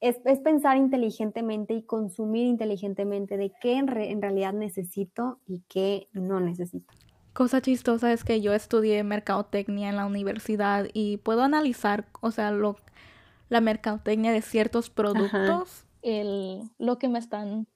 es, 0.00 0.18
pensar 0.40 0.76
inteligentemente 0.76 1.74
y 1.74 1.82
consumir 1.82 2.46
inteligentemente 2.46 3.36
de 3.36 3.52
qué 3.60 3.74
en, 3.76 3.88
en 3.96 4.22
realidad 4.22 4.52
necesito 4.52 5.38
y 5.46 5.62
qué 5.68 6.08
no 6.12 6.40
necesito. 6.40 6.92
Cosa 7.32 7.60
chistosa 7.60 8.12
es 8.12 8.24
que 8.24 8.40
yo 8.40 8.52
estudié 8.52 9.04
mercadotecnia 9.04 9.88
en 9.88 9.96
la 9.96 10.06
universidad 10.06 10.86
y 10.92 11.18
puedo 11.18 11.42
analizar, 11.42 12.06
o 12.20 12.30
sea, 12.30 12.50
lo, 12.50 12.76
la 13.48 13.60
mercadotecnia 13.60 14.32
de 14.32 14.42
ciertos 14.42 14.90
productos 14.90 15.86
el, 16.02 16.62
lo 16.78 16.98
que 16.98 17.08
me 17.08 17.18
están 17.18 17.66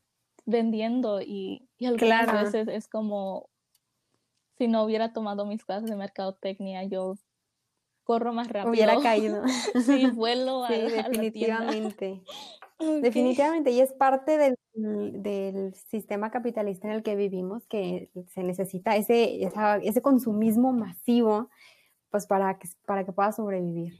vendiendo 0.46 1.20
y, 1.20 1.68
y 1.78 1.86
algunas 1.86 2.32
veces 2.32 2.68
es 2.68 2.88
como 2.88 3.48
si 4.56 4.68
no 4.68 4.84
hubiera 4.84 5.12
tomado 5.12 5.46
mis 5.46 5.64
clases 5.64 5.90
de 5.90 5.96
mercadotecnia, 5.96 6.84
yo 6.84 7.14
corro 8.04 8.32
más 8.32 8.48
rápido. 8.48 8.70
Hubiera 8.70 8.96
caído. 9.02 9.42
sí, 9.84 10.06
vuelo 10.10 10.66
sí, 10.68 10.74
definitivamente. 10.74 12.22
Definitivamente, 13.02 13.70
y 13.70 13.80
es 13.80 13.92
parte 13.92 14.36
del, 14.36 14.56
del, 14.74 15.74
sistema 15.74 16.32
capitalista 16.32 16.88
en 16.88 16.94
el 16.94 17.02
que 17.04 17.14
vivimos, 17.14 17.64
que 17.66 18.10
se 18.34 18.42
necesita 18.42 18.96
ese, 18.96 19.48
ese 19.82 20.02
consumismo 20.02 20.72
masivo, 20.72 21.50
pues 22.10 22.26
para 22.26 22.58
que, 22.58 22.68
para 22.84 23.04
que 23.04 23.12
pueda 23.12 23.30
sobrevivir. 23.30 23.94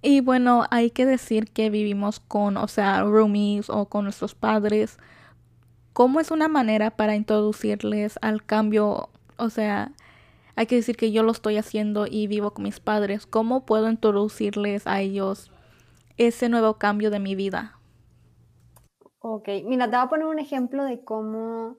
Y 0.00 0.20
bueno, 0.20 0.64
hay 0.70 0.90
que 0.90 1.06
decir 1.06 1.50
que 1.50 1.70
vivimos 1.70 2.18
con, 2.18 2.56
o 2.56 2.66
sea, 2.66 3.02
roomies 3.02 3.68
o 3.68 3.86
con 3.86 4.04
nuestros 4.04 4.34
padres. 4.34 4.98
¿Cómo 5.92 6.20
es 6.20 6.30
una 6.30 6.48
manera 6.48 6.90
para 6.90 7.14
introducirles 7.14 8.18
al 8.22 8.44
cambio? 8.44 9.10
O 9.36 9.50
sea, 9.50 9.92
hay 10.58 10.66
que 10.66 10.74
decir 10.74 10.96
que 10.96 11.12
yo 11.12 11.22
lo 11.22 11.30
estoy 11.30 11.56
haciendo 11.56 12.08
y 12.10 12.26
vivo 12.26 12.52
con 12.52 12.64
mis 12.64 12.80
padres. 12.80 13.26
¿Cómo 13.26 13.64
puedo 13.64 13.88
introducirles 13.88 14.88
a 14.88 15.00
ellos 15.00 15.52
ese 16.16 16.48
nuevo 16.48 16.78
cambio 16.78 17.12
de 17.12 17.20
mi 17.20 17.36
vida? 17.36 17.78
Ok, 19.20 19.48
mira, 19.64 19.88
te 19.88 19.96
voy 19.96 20.04
a 20.04 20.08
poner 20.08 20.26
un 20.26 20.40
ejemplo 20.40 20.82
de 20.82 21.04
cómo, 21.04 21.76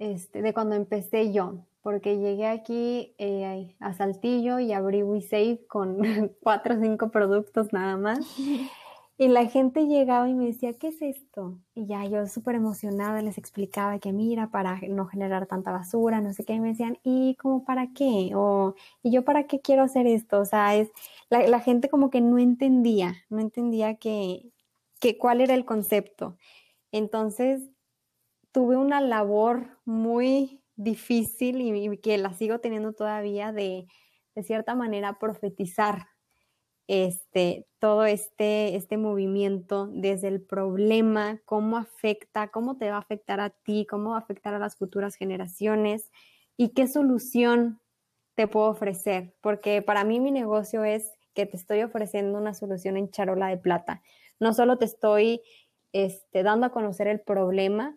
este, 0.00 0.42
de 0.42 0.52
cuando 0.52 0.74
empecé 0.74 1.32
yo 1.32 1.64
porque 1.80 2.18
llegué 2.18 2.48
aquí 2.48 3.14
eh, 3.18 3.76
a 3.78 3.94
Saltillo 3.94 4.58
y 4.58 4.72
abrí 4.72 5.04
WeSave 5.04 5.64
con 5.68 6.00
cuatro 6.42 6.74
o 6.74 6.80
cinco 6.80 7.12
productos 7.12 7.72
nada 7.72 7.96
más. 7.96 8.18
Y 9.20 9.26
la 9.26 9.46
gente 9.46 9.86
llegaba 9.88 10.28
y 10.28 10.34
me 10.34 10.46
decía, 10.46 10.72
¿qué 10.74 10.88
es 10.88 11.02
esto? 11.02 11.58
Y 11.74 11.86
ya 11.86 12.04
yo 12.04 12.24
súper 12.28 12.54
emocionada 12.54 13.20
les 13.20 13.36
explicaba 13.36 13.98
que 13.98 14.12
mira, 14.12 14.52
para 14.52 14.80
no 14.88 15.06
generar 15.06 15.46
tanta 15.46 15.72
basura, 15.72 16.20
no 16.20 16.32
sé 16.32 16.44
qué, 16.44 16.52
y 16.52 16.60
me 16.60 16.68
decían, 16.68 16.98
¿y 17.02 17.34
cómo 17.34 17.64
para 17.64 17.92
qué? 17.92 18.30
O, 18.36 18.76
¿y 19.02 19.10
yo 19.10 19.24
para 19.24 19.48
qué 19.48 19.60
quiero 19.60 19.82
hacer 19.82 20.06
esto? 20.06 20.38
O 20.40 20.44
sea, 20.44 20.76
es, 20.76 20.90
la, 21.30 21.48
la 21.48 21.58
gente 21.58 21.88
como 21.88 22.10
que 22.10 22.20
no 22.20 22.38
entendía, 22.38 23.16
no 23.28 23.40
entendía 23.40 23.96
que, 23.96 24.52
que 25.00 25.18
cuál 25.18 25.40
era 25.40 25.54
el 25.54 25.64
concepto. 25.64 26.36
Entonces, 26.92 27.62
tuve 28.52 28.76
una 28.76 29.00
labor 29.00 29.78
muy 29.84 30.62
difícil 30.76 31.60
y, 31.60 31.98
que 31.98 32.18
la 32.18 32.34
sigo 32.34 32.60
teniendo 32.60 32.92
todavía 32.92 33.50
de, 33.52 33.88
de 34.36 34.42
cierta 34.44 34.76
manera, 34.76 35.18
profetizar 35.18 36.06
este, 36.88 37.66
todo 37.78 38.04
este, 38.06 38.74
este 38.74 38.96
movimiento 38.96 39.86
desde 39.92 40.28
el 40.28 40.40
problema, 40.40 41.40
cómo 41.44 41.76
afecta, 41.76 42.48
cómo 42.48 42.78
te 42.78 42.90
va 42.90 42.96
a 42.96 43.00
afectar 43.00 43.40
a 43.40 43.50
ti, 43.50 43.86
cómo 43.88 44.10
va 44.10 44.16
a 44.16 44.20
afectar 44.20 44.54
a 44.54 44.58
las 44.58 44.76
futuras 44.76 45.14
generaciones 45.14 46.10
y 46.56 46.70
qué 46.70 46.88
solución 46.88 47.80
te 48.34 48.48
puedo 48.48 48.68
ofrecer. 48.68 49.34
Porque 49.42 49.82
para 49.82 50.02
mí 50.04 50.18
mi 50.18 50.30
negocio 50.30 50.82
es 50.82 51.12
que 51.34 51.46
te 51.46 51.56
estoy 51.56 51.82
ofreciendo 51.82 52.38
una 52.38 52.54
solución 52.54 52.96
en 52.96 53.10
charola 53.10 53.48
de 53.48 53.58
plata. 53.58 54.02
No 54.40 54.54
solo 54.54 54.78
te 54.78 54.86
estoy 54.86 55.42
este, 55.92 56.42
dando 56.42 56.66
a 56.66 56.72
conocer 56.72 57.06
el 57.06 57.20
problema, 57.20 57.96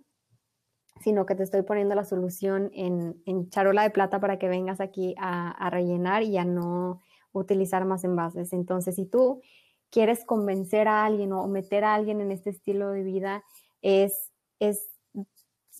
sino 0.99 1.25
que 1.25 1.35
te 1.35 1.43
estoy 1.43 1.63
poniendo 1.63 1.95
la 1.95 2.03
solución 2.03 2.71
en, 2.73 3.49
charola 3.49 3.83
de 3.83 3.89
plata 3.89 4.19
para 4.19 4.37
que 4.37 4.49
vengas 4.49 4.81
aquí 4.81 5.15
a, 5.17 5.69
rellenar 5.69 6.23
y 6.23 6.37
a 6.37 6.45
no 6.45 6.99
utilizar 7.33 7.85
más 7.85 8.03
envases. 8.03 8.53
Entonces, 8.53 8.95
si 8.95 9.05
tú 9.05 9.41
quieres 9.89 10.25
convencer 10.25 10.87
a 10.87 11.05
alguien 11.05 11.33
o 11.33 11.47
meter 11.47 11.83
a 11.83 11.93
alguien 11.93 12.21
en 12.21 12.31
este 12.31 12.49
estilo 12.49 12.89
de 12.89 13.03
vida, 13.03 13.43
es, 13.81 14.31
es 14.59 14.89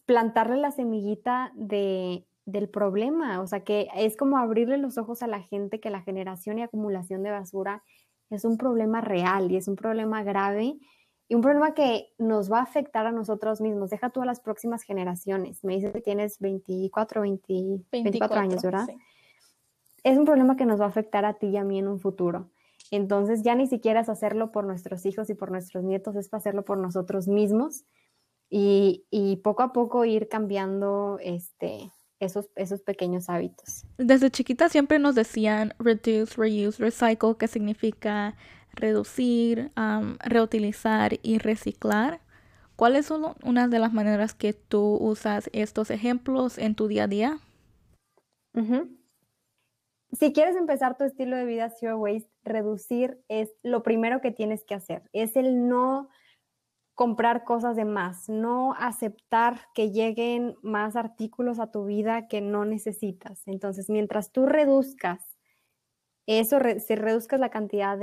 plantarle 0.06 0.58
la 0.58 0.72
semillita 0.72 1.52
de, 1.56 2.26
del 2.46 2.70
problema, 2.70 3.42
o 3.42 3.48
sea, 3.48 3.64
que 3.64 3.88
es 3.96 4.18
como 4.18 4.38
abrirle 4.38 4.78
los 4.78 4.98
ojos 4.98 5.24
a 5.24 5.28
la 5.28 5.42
gente 5.42 5.80
que 5.80 5.90
la 5.90 6.02
generación 6.02 6.60
y 6.60 6.64
acumulación 6.64 7.24
de 7.24 7.32
basura 7.32 7.84
es 8.30 8.46
un 8.46 8.58
problema 8.58 9.02
real 9.02 9.52
y 9.52 9.58
es 9.58 9.68
un 9.68 9.76
problema 9.76 10.24
grave 10.24 10.78
y 11.28 11.36
un 11.36 11.42
problema 11.42 11.74
que 11.74 12.08
nos 12.18 12.52
va 12.52 12.60
a 12.60 12.64
afectar 12.64 13.06
a 13.06 13.12
nosotros 13.12 13.62
mismos. 13.62 13.90
Deja 13.90 14.10
tú 14.10 14.22
a 14.22 14.26
las 14.26 14.42
próximas 14.42 14.84
generaciones. 14.84 15.64
Me 15.64 15.76
dices 15.76 15.94
que 15.94 16.02
tienes 16.02 16.40
24, 16.40 17.22
24, 17.22 18.40
años, 18.40 18.62
¿verdad? 18.62 18.88
Es 20.04 20.18
un 20.18 20.26
problema 20.26 20.56
que 20.56 20.66
nos 20.66 20.80
va 20.80 20.86
a 20.86 20.90
afectar 20.90 21.26
a 21.26 21.36
ti 21.36 21.48
y 21.48 21.58
a 21.58 21.64
mí 21.64 21.80
en 21.80 21.88
un 21.88 22.00
futuro. 22.00 22.50
Entonces 22.90 23.44
ya 23.44 23.56
ni 23.56 23.68
siquiera 23.68 24.02
es 24.02 24.10
hacerlo 24.10 24.52
por 24.52 24.66
nuestros 24.66 25.06
hijos 25.06 25.30
y 25.30 25.36
por 25.36 25.52
nuestros 25.52 25.84
nietos, 25.84 26.16
es 26.16 26.34
hacerlo 26.34 26.66
por 26.66 26.78
nosotros 26.78 27.28
mismos 27.28 27.86
y, 28.50 29.06
y 29.10 29.38
poco 29.38 29.64
a 29.64 29.72
poco 29.72 30.04
ir 30.04 30.28
cambiando 30.28 31.18
este, 31.22 31.92
esos, 32.20 32.50
esos 32.56 32.82
pequeños 32.82 33.30
hábitos. 33.30 33.86
Desde 33.98 34.30
chiquita 34.30 34.70
siempre 34.70 35.00
nos 35.00 35.16
decían 35.16 35.74
reduce, 35.80 36.36
reuse, 36.36 36.84
recycle, 36.84 37.36
que 37.38 37.48
significa 37.48 38.36
reducir, 38.74 39.72
reutilizar 40.20 41.20
y 41.24 41.38
reciclar. 41.38 42.22
¿Cuáles 42.76 43.06
son 43.06 43.36
unas 43.44 43.70
de 43.70 43.80
las 43.80 43.94
maneras 43.94 44.34
que 44.34 44.54
tú 44.54 44.98
usas 45.00 45.50
estos 45.54 45.92
ejemplos 45.92 46.58
en 46.58 46.76
tu 46.76 46.88
día 46.88 47.04
a 47.04 47.08
día? 47.08 47.40
Si 50.14 50.34
quieres 50.34 50.56
empezar 50.56 50.98
tu 50.98 51.06
estilo 51.06 51.38
de 51.38 51.46
vida 51.46 51.70
zero 51.70 51.98
waste, 51.98 52.30
reducir 52.44 53.20
es 53.30 53.54
lo 53.64 53.82
primero 53.82 54.20
que 54.20 54.32
tienes 54.32 54.66
que 54.66 54.76
hacer. 54.76 55.04
Es 55.14 55.36
el 55.36 55.68
no 55.68 56.10
comprar 56.96 57.46
cosas 57.46 57.76
de 57.76 57.86
más, 57.86 58.30
no 58.30 58.74
aceptar 58.74 59.62
que 59.74 59.92
lleguen 59.92 60.56
más 60.62 60.96
artículos 60.96 61.60
a 61.60 61.72
tu 61.72 61.86
vida 61.86 62.28
que 62.28 62.42
no 62.42 62.66
necesitas. 62.66 63.42
Entonces, 63.48 63.90
mientras 63.90 64.32
tú 64.32 64.46
reduzcas 64.46 65.38
eso, 66.28 66.60
si 66.86 66.96
reduzcas 66.96 67.40
la 67.40 67.50
cantidad 67.50 67.98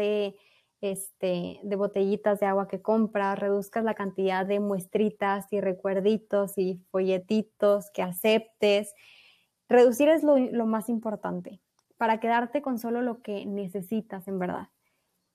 este, 0.80 1.60
de 1.62 1.76
botellitas 1.76 2.40
de 2.40 2.46
agua 2.46 2.68
que 2.68 2.82
compras, 2.82 3.38
reduzcas 3.38 3.84
la 3.84 3.94
cantidad 3.94 4.46
de 4.46 4.60
muestritas 4.60 5.46
y 5.52 5.60
recuerditos 5.60 6.58
y 6.58 6.82
folletitos 6.90 7.90
que 7.92 8.02
aceptes. 8.02 8.94
Reducir 9.68 10.08
es 10.08 10.22
lo, 10.24 10.66
más 10.66 10.88
importante 10.88 11.60
para 11.98 12.20
quedarte 12.20 12.62
con 12.62 12.78
solo 12.78 13.02
lo 13.02 13.22
que 13.22 13.44
necesitas 13.46 14.28
en 14.28 14.38
verdad. 14.38 14.68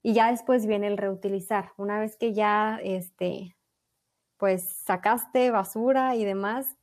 Y 0.02 0.14
ya 0.14 0.30
después 0.30 0.66
viene 0.66 0.88
el 0.88 0.98
reutilizar. 0.98 1.72
Una 1.76 2.00
vez 2.00 2.16
que 2.16 2.34
ya, 2.34 2.80
este, 2.82 3.56
pues 4.38 4.64
sacaste 4.64 5.50
basura 5.50 6.16
y 6.16 6.24
demás, 6.24 6.76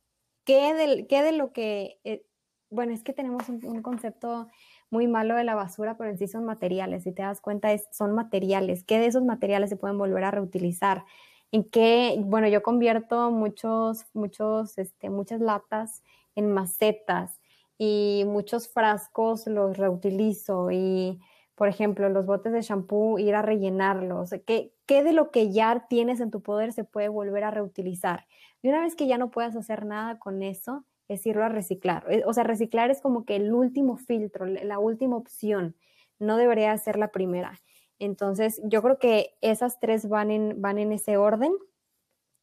¿qué 0.44 0.74
de, 0.74 1.06
qué 1.06 1.22
de 1.22 1.32
lo 1.32 1.52
que, 1.52 2.00
eh, 2.04 2.24
bueno, 2.70 2.92
es 2.92 3.02
que 3.02 3.12
tenemos 3.12 3.48
un 3.48 3.82
concepto 3.82 4.48
muy 4.92 5.08
malo 5.08 5.34
de 5.36 5.44
la 5.44 5.54
basura, 5.54 5.96
pero 5.96 6.10
en 6.10 6.18
sí 6.18 6.28
son 6.28 6.44
materiales. 6.44 7.04
Si 7.04 7.12
te 7.12 7.22
das 7.22 7.40
cuenta, 7.40 7.72
es, 7.72 7.88
son 7.92 8.14
materiales. 8.14 8.84
¿Qué 8.84 8.98
de 8.98 9.06
esos 9.06 9.24
materiales 9.24 9.70
se 9.70 9.76
pueden 9.76 9.96
volver 9.96 10.22
a 10.22 10.30
reutilizar? 10.30 11.06
En 11.50 11.64
qué, 11.64 12.16
bueno, 12.20 12.46
yo 12.46 12.62
convierto 12.62 13.30
muchos, 13.30 14.04
muchos, 14.12 14.76
este, 14.76 15.08
muchas 15.08 15.40
latas 15.40 16.02
en 16.34 16.52
macetas 16.52 17.40
y 17.84 18.22
muchos 18.26 18.68
frascos 18.68 19.48
los 19.48 19.76
reutilizo 19.76 20.70
y, 20.70 21.18
por 21.56 21.66
ejemplo, 21.66 22.08
los 22.10 22.26
botes 22.26 22.52
de 22.52 22.62
shampoo, 22.62 23.18
ir 23.18 23.34
a 23.34 23.42
rellenarlos. 23.42 24.30
¿Qué, 24.46 24.72
¿Qué 24.86 25.02
de 25.02 25.12
lo 25.12 25.32
que 25.32 25.50
ya 25.50 25.88
tienes 25.88 26.20
en 26.20 26.30
tu 26.30 26.42
poder 26.42 26.72
se 26.72 26.84
puede 26.84 27.08
volver 27.08 27.42
a 27.42 27.50
reutilizar? 27.50 28.28
Y 28.62 28.68
una 28.68 28.82
vez 28.82 28.94
que 28.94 29.08
ya 29.08 29.18
no 29.18 29.32
puedas 29.32 29.56
hacer 29.56 29.84
nada 29.84 30.20
con 30.20 30.44
eso, 30.44 30.84
es 31.08 31.26
irlo 31.26 31.44
a 31.44 31.48
reciclar. 31.48 32.04
Eh, 32.08 32.22
o 32.24 32.32
sea, 32.32 32.44
reciclar 32.44 32.92
es 32.92 33.00
como 33.00 33.24
que 33.24 33.34
el 33.34 33.52
último 33.52 33.96
filtro, 33.96 34.46
la 34.46 34.78
última 34.78 35.16
opción, 35.16 35.74
no 36.20 36.36
debería 36.36 36.78
ser 36.78 36.96
la 36.96 37.10
primera. 37.10 37.58
Entonces, 37.98 38.60
yo 38.62 38.80
creo 38.80 39.00
que 39.00 39.34
esas 39.40 39.80
tres 39.80 40.08
van 40.08 40.30
en, 40.30 40.62
van 40.62 40.78
en 40.78 40.92
ese 40.92 41.16
orden 41.16 41.52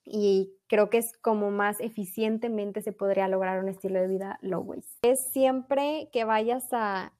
y 0.04 0.52
creo 0.69 0.89
que 0.89 0.99
es 0.99 1.17
como 1.17 1.49
más 1.51 1.82
eficientemente 1.82 2.82
se 2.82 2.93
podría 2.93 3.27
lograr 3.27 3.60
un 3.60 3.67
estilo 3.67 3.99
de 3.99 4.08
vida 4.08 4.39
low 4.41 4.62
waste. 4.62 4.97
Es 5.01 5.32
siempre 5.34 6.10
que 6.13 6.23
vayas 6.23 6.67
a 6.71 7.12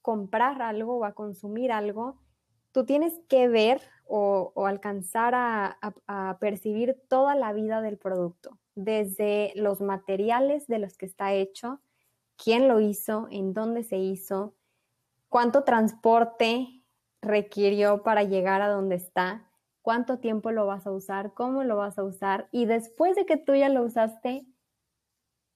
comprar 0.00 0.62
algo 0.62 0.96
o 0.96 1.04
a 1.04 1.12
consumir 1.12 1.72
algo, 1.72 2.16
tú 2.70 2.86
tienes 2.86 3.20
que 3.28 3.48
ver 3.48 3.82
o, 4.06 4.52
alcanzar 4.66 5.34
a, 5.34 6.36
percibir 6.38 7.00
toda 7.08 7.34
la 7.34 7.52
vida 7.52 7.80
del 7.80 7.98
producto, 7.98 8.58
desde 8.74 9.52
los 9.56 9.80
materiales 9.80 10.66
de 10.66 10.78
los 10.78 10.96
que 10.96 11.06
está 11.06 11.32
hecho, 11.32 11.80
quién 12.36 12.68
lo 12.68 12.80
hizo, 12.80 13.26
en 13.30 13.52
dónde 13.52 13.84
se 13.84 13.96
hizo, 13.96 14.54
cuánto 15.28 15.64
transporte 15.64 16.82
requirió 17.20 18.02
para 18.02 18.22
llegar 18.22 18.60
a 18.62 18.68
donde 18.68 18.96
está, 18.96 19.50
cuánto 19.82 20.18
tiempo 20.18 20.50
lo 20.52 20.66
vas 20.66 20.86
a 20.86 20.92
usar, 20.92 21.34
cómo 21.34 21.64
lo 21.64 21.76
vas 21.76 21.98
a 21.98 22.04
usar 22.04 22.48
y 22.52 22.66
después 22.66 23.14
de 23.16 23.26
que 23.26 23.36
tú 23.36 23.54
ya 23.54 23.68
lo 23.68 23.82
usaste, 23.82 24.46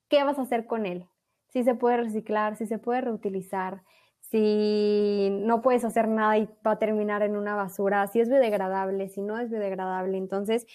¿qué 0.09 0.23
vas 0.23 0.37
a 0.37 0.43
hacer 0.43 0.65
con 0.65 0.85
él? 0.85 1.05
Si 1.49 1.63
se 1.63 1.75
puede 1.75 1.97
reciclar, 1.97 2.57
si 2.57 2.67
se 2.67 2.77
puede 2.77 3.01
reutilizar, 3.01 3.83
si 4.19 5.29
no 5.31 5.61
puedes 5.61 5.85
hacer 5.85 6.07
nada 6.07 6.37
y 6.37 6.49
va 6.65 6.71
a 6.71 6.79
terminar 6.79 7.23
en 7.23 7.37
una 7.37 7.55
basura, 7.55 8.05
si 8.07 8.19
es 8.19 8.29
biodegradable, 8.29 9.07
si 9.09 9.21
no 9.21 9.39
es 9.39 9.49
biodegradable. 9.49 10.17
Entonces, 10.17 10.67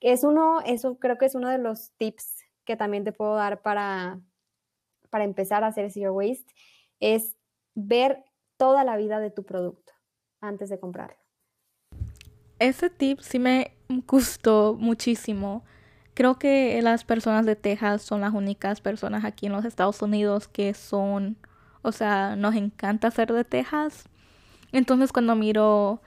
es 0.00 0.24
uno, 0.24 0.60
eso 0.66 0.98
creo 0.98 1.16
que 1.16 1.26
es 1.26 1.34
uno 1.34 1.48
de 1.48 1.58
los 1.58 1.92
tips 1.96 2.44
que 2.64 2.76
también 2.76 3.04
te 3.04 3.12
puedo 3.12 3.36
dar 3.36 3.62
para, 3.62 4.20
para 5.10 5.24
empezar 5.24 5.62
a 5.62 5.68
hacer 5.68 5.90
zero 5.92 6.14
waste, 6.14 6.52
es 6.98 7.36
ver 7.74 8.24
toda 8.56 8.82
la 8.82 8.96
vida 8.96 9.20
de 9.20 9.30
tu 9.30 9.44
producto 9.44 9.92
antes 10.40 10.68
de 10.68 10.80
comprarlo. 10.80 11.25
Ese 12.58 12.90
tip 12.90 13.20
sí 13.20 13.38
me 13.38 13.72
gustó 14.06 14.76
muchísimo. 14.78 15.64
Creo 16.14 16.38
que 16.38 16.80
las 16.82 17.04
personas 17.04 17.44
de 17.44 17.56
Texas 17.56 18.02
son 18.02 18.22
las 18.22 18.32
únicas 18.32 18.80
personas 18.80 19.24
aquí 19.24 19.46
en 19.46 19.52
los 19.52 19.64
Estados 19.64 20.00
Unidos 20.00 20.48
que 20.48 20.72
son, 20.72 21.36
o 21.82 21.92
sea, 21.92 22.36
nos 22.36 22.54
encanta 22.54 23.10
ser 23.10 23.32
de 23.32 23.44
Texas. 23.44 24.04
Entonces 24.72 25.12
cuando 25.12 25.34
miro 25.36 26.00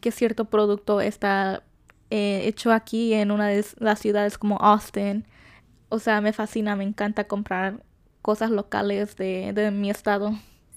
que 0.00 0.10
cierto 0.10 0.44
producto 0.44 1.00
está 1.00 1.62
eh, 2.10 2.42
hecho 2.44 2.72
aquí 2.72 3.14
en 3.14 3.30
una 3.30 3.48
de 3.48 3.64
las 3.78 4.00
ciudades 4.00 4.36
como 4.36 4.58
Austin, 4.58 5.24
o 5.88 5.98
sea, 5.98 6.20
me 6.20 6.34
fascina, 6.34 6.76
me 6.76 6.84
encanta 6.84 7.24
comprar 7.26 7.82
cosas 8.20 8.50
locales 8.50 9.16
de, 9.16 9.52
de 9.54 9.70
mi 9.70 9.88
estado. 9.88 10.32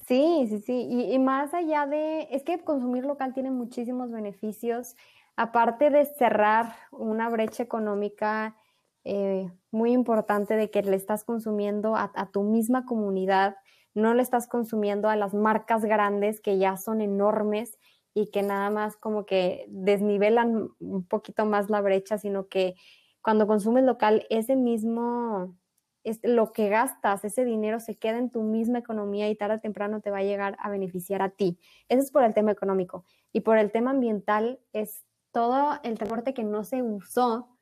Sí, 0.09 0.47
sí, 0.49 0.59
sí. 0.61 0.87
Y, 0.89 1.19
más 1.19 1.53
allá 1.53 1.85
de, 1.85 2.27
es 2.31 2.41
que 2.41 2.57
consumir 2.63 3.05
local 3.05 3.31
tiene 3.35 3.51
muchísimos 3.51 4.11
beneficios, 4.11 4.95
aparte 5.35 5.91
de 5.91 6.03
cerrar 6.07 6.73
una 6.91 7.29
brecha 7.29 7.61
económica 7.61 8.55
eh, 9.03 9.51
muy 9.69 9.91
importante 9.91 10.55
de 10.55 10.71
que 10.71 10.81
le 10.81 10.95
estás 10.95 11.23
consumiendo 11.23 11.95
a, 11.95 12.11
tu 12.33 12.41
misma 12.41 12.87
comunidad, 12.87 13.57
no 13.93 14.15
le 14.15 14.23
estás 14.23 14.47
consumiendo 14.47 15.09
a 15.09 15.15
las 15.15 15.35
marcas 15.35 15.85
grandes 15.85 16.41
que 16.41 16.57
ya 16.57 16.75
son 16.75 17.01
enormes 17.01 17.77
y 18.15 18.31
que 18.31 18.41
nada 18.41 18.71
más 18.71 18.97
como 18.97 19.27
que 19.27 19.67
desnivelan 19.69 20.69
un 20.79 21.05
poquito 21.05 21.45
más 21.45 21.69
la 21.69 21.81
brecha, 21.81 22.17
sino 22.17 22.47
que 22.47 22.73
cuando 23.21 23.45
consumes 23.45 23.83
local, 23.83 24.25
ese 24.31 24.55
mismo 24.55 25.55
es 26.03 26.19
lo 26.23 26.51
que 26.51 26.69
gastas, 26.69 27.23
ese 27.25 27.45
dinero 27.45 27.79
se 27.79 27.97
queda 27.97 28.17
en 28.17 28.29
tu 28.29 28.41
misma 28.41 28.79
economía 28.79 29.29
y 29.29 29.35
tarde 29.35 29.55
o 29.55 29.59
temprano 29.59 30.01
te 30.01 30.11
va 30.11 30.19
a 30.19 30.23
llegar 30.23 30.57
a 30.59 30.69
beneficiar 30.69 31.21
a 31.21 31.29
ti. 31.29 31.59
Eso 31.87 32.01
es 32.01 32.11
por 32.11 32.23
el 32.23 32.33
tema 32.33 32.51
económico. 32.51 33.05
Y 33.31 33.41
por 33.41 33.57
el 33.57 33.71
tema 33.71 33.91
ambiental 33.91 34.59
es 34.73 35.03
todo 35.31 35.79
el 35.83 35.97
transporte 35.97 36.33
que 36.33 36.43
no 36.43 36.63
se 36.63 36.81
usó 36.81 37.57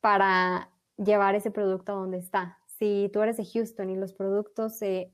para 0.00 0.70
llevar 0.96 1.34
ese 1.34 1.50
producto 1.50 1.92
a 1.92 1.96
donde 1.96 2.18
está. 2.18 2.58
Si 2.66 3.10
tú 3.12 3.22
eres 3.22 3.36
de 3.36 3.44
Houston 3.44 3.90
y 3.90 3.96
los 3.96 4.12
productos 4.12 4.76
se, 4.76 5.12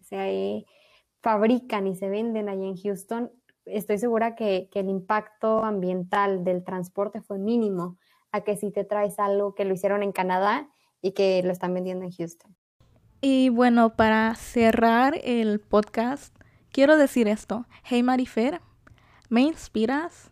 fabrican 1.21 1.87
y 1.87 1.97
se 1.97 2.09
venden 2.09 2.49
allí 2.49 2.67
en 2.67 2.77
Houston, 2.77 3.33
estoy 3.67 3.99
segura 3.99 4.35
que, 4.35 4.69
que 4.71 4.81
el 4.81 4.89
impacto 4.89 5.65
ambiental 5.65 6.45
del 6.45 6.65
transporte 6.65 7.21
fue 7.21 7.39
mínimo 7.39 7.99
a 8.31 8.43
que 8.43 8.57
si 8.57 8.71
te 8.71 8.85
traes 8.85 9.19
algo 9.19 9.55
que 9.55 9.65
lo 9.65 9.75
hicieron 9.75 10.03
en 10.03 10.13
Canadá 10.13 10.71
y 11.03 11.13
que 11.13 11.43
lo 11.43 11.53
están 11.53 11.75
vendiendo 11.75 12.05
en 12.05 12.13
Houston. 12.13 12.55
Y 13.21 13.49
bueno, 13.49 13.97
para 13.97 14.35
cerrar 14.37 15.21
el 15.25 15.61
podcast, 15.61 16.37
quiero 16.71 16.97
decir 16.97 17.27
esto. 17.27 17.67
Hey 17.85 18.03
Marifer, 18.03 18.61
me 19.29 19.43
inspiras. 19.43 20.31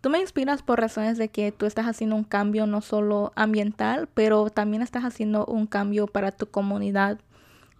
Tú 0.00 0.10
me 0.10 0.20
inspiras 0.20 0.62
por 0.62 0.80
razones 0.80 1.18
de 1.18 1.28
que 1.28 1.52
tú 1.52 1.66
estás 1.66 1.86
haciendo 1.86 2.16
un 2.16 2.24
cambio 2.24 2.66
no 2.66 2.82
solo 2.82 3.32
ambiental, 3.34 4.08
pero 4.12 4.50
también 4.50 4.82
estás 4.82 5.04
haciendo 5.04 5.46
un 5.46 5.66
cambio 5.66 6.06
para 6.06 6.30
tu 6.30 6.50
comunidad. 6.50 7.18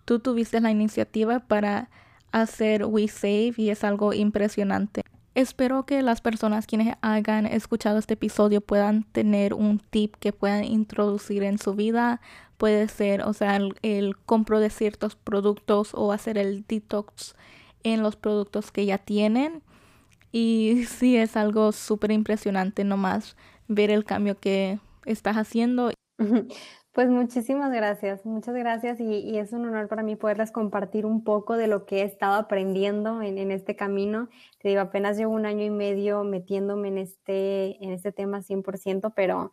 Tú 0.04 0.18
tuviste 0.18 0.60
la 0.60 0.70
iniciativa 0.70 1.40
para 1.40 1.90
hacer 2.32 2.86
We 2.86 3.08
Save 3.08 3.54
y 3.56 3.70
es 3.70 3.84
algo 3.84 4.12
impresionante. 4.14 5.02
Espero 5.38 5.87
que 5.87 6.03
las 6.03 6.20
personas 6.20 6.66
quienes 6.66 6.96
hayan 7.01 7.46
escuchado 7.46 8.01
este 8.01 8.14
episodio 8.14 8.61
puedan 8.61 9.05
tener 9.05 9.55
un 9.55 9.79
tip 9.79 10.16
que 10.16 10.33
puedan 10.33 10.64
introducir 10.64 11.44
en 11.44 11.59
su 11.59 11.74
vida. 11.74 12.20
Puede 12.57 12.88
ser, 12.88 13.22
o 13.22 13.33
sea, 13.33 13.57
el, 13.83 14.16
compro 14.27 14.59
de 14.59 14.68
ciertos 14.68 15.14
productos 15.14 15.94
o 15.94 16.11
hacer 16.11 16.38
el 16.38 16.64
detox 16.66 17.37
en 17.85 18.03
los 18.03 18.16
productos 18.16 18.72
que 18.72 18.85
ya 18.85 18.98
tienen. 18.98 19.62
Y 20.33 20.87
sí, 20.88 21.16
es 21.16 21.37
algo 21.37 21.70
súper 21.70 22.11
impresionante 22.11 22.83
nomás 22.83 23.37
ver 23.68 23.92
el 23.92 24.05
cambio 24.05 24.40
que 24.40 24.81
estás 25.05 25.37
haciendo. 25.37 25.92
Pues 26.98 27.11
muchísimas 27.11 27.70
gracias, 27.70 28.26
muchas 28.26 28.56
gracias 28.56 28.98
y, 28.98 29.38
es 29.38 29.52
un 29.52 29.64
honor 29.66 29.87
para 29.87 30.02
mí 30.02 30.16
poderles 30.16 30.50
compartir 30.50 31.06
un 31.06 31.22
poco 31.22 31.56
de 31.56 31.68
lo 31.68 31.87
que 31.87 32.00
he 32.00 32.02
estado 32.02 32.34
aprendiendo 32.34 33.22
en, 33.22 33.52
este 33.52 33.76
camino. 33.76 34.28
Te 34.58 34.70
digo, 34.70 34.80
apenas 34.80 35.16
llevo 35.16 35.32
un 35.32 35.46
año 35.46 35.64
y 35.64 35.70
medio 35.70 36.24
metiéndome 36.24 36.88
en 36.88 36.98
este, 36.98 37.84
en 37.84 37.92
este 37.92 38.11
tema 38.11 38.42
100%, 38.42 39.12
pero 39.14 39.52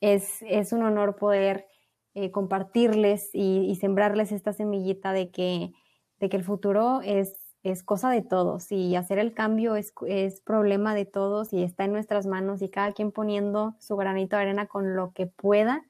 es, 0.00 0.40
es 0.48 0.72
un 0.72 0.82
honor 0.82 1.16
poder 1.16 1.66
eh, 2.14 2.30
compartirles 2.30 3.28
y, 3.34 3.76
sembrarles 3.78 4.32
esta 4.32 4.54
semillita 4.54 5.12
de 5.12 5.30
que, 5.30 5.74
de 6.20 6.30
que 6.30 6.38
el 6.38 6.42
futuro 6.42 7.02
es, 7.02 7.54
es 7.62 7.82
cosa 7.82 8.08
de 8.08 8.22
todos 8.22 8.72
y 8.72 8.96
hacer 8.96 9.18
el 9.18 9.34
cambio 9.34 9.76
es, 9.76 9.92
es 10.06 10.40
problema 10.40 10.94
de 10.94 11.04
todos 11.04 11.52
y 11.52 11.64
está 11.64 11.84
en 11.84 11.92
nuestras 11.92 12.26
manos 12.26 12.62
y 12.62 12.70
cada 12.70 12.92
quien 12.92 13.12
poniendo 13.12 13.76
su 13.78 13.94
granito 13.96 14.36
de 14.36 14.42
arena 14.42 14.68
con 14.68 14.96
lo 14.96 15.12
que 15.12 15.26
pueda 15.26 15.84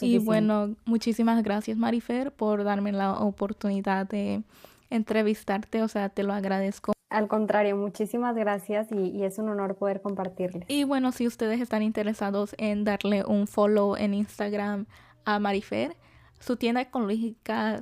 y 0.00 0.18
bueno, 0.18 0.74
muchísimas 0.84 1.42
gracias 1.42 1.76
Marifer 1.76 2.32
por 2.32 2.64
darme 2.64 2.92
la 2.92 3.14
oportunidad 3.14 4.06
de 4.08 4.42
entrevistarte, 4.90 5.82
o 5.82 5.88
sea, 5.88 6.08
te 6.08 6.22
lo 6.22 6.32
agradezco. 6.32 6.92
Al 7.08 7.28
contrario, 7.28 7.76
muchísimas 7.76 8.34
gracias 8.34 8.88
y, 8.90 9.22
es 9.22 9.38
un 9.38 9.48
honor 9.48 9.76
poder 9.76 10.02
compartirles. 10.02 10.64
Y 10.68 10.84
bueno, 10.84 11.12
si 11.12 11.26
ustedes 11.26 11.60
están 11.60 11.82
interesados 11.82 12.54
en 12.58 12.84
darle 12.84 13.24
un 13.24 13.46
follow 13.46 13.96
en 13.96 14.12
Instagram 14.12 14.86
a 15.24 15.38
Marifer, 15.38 15.96
su 16.40 16.56
tienda 16.56 16.80
ecológica 16.80 17.80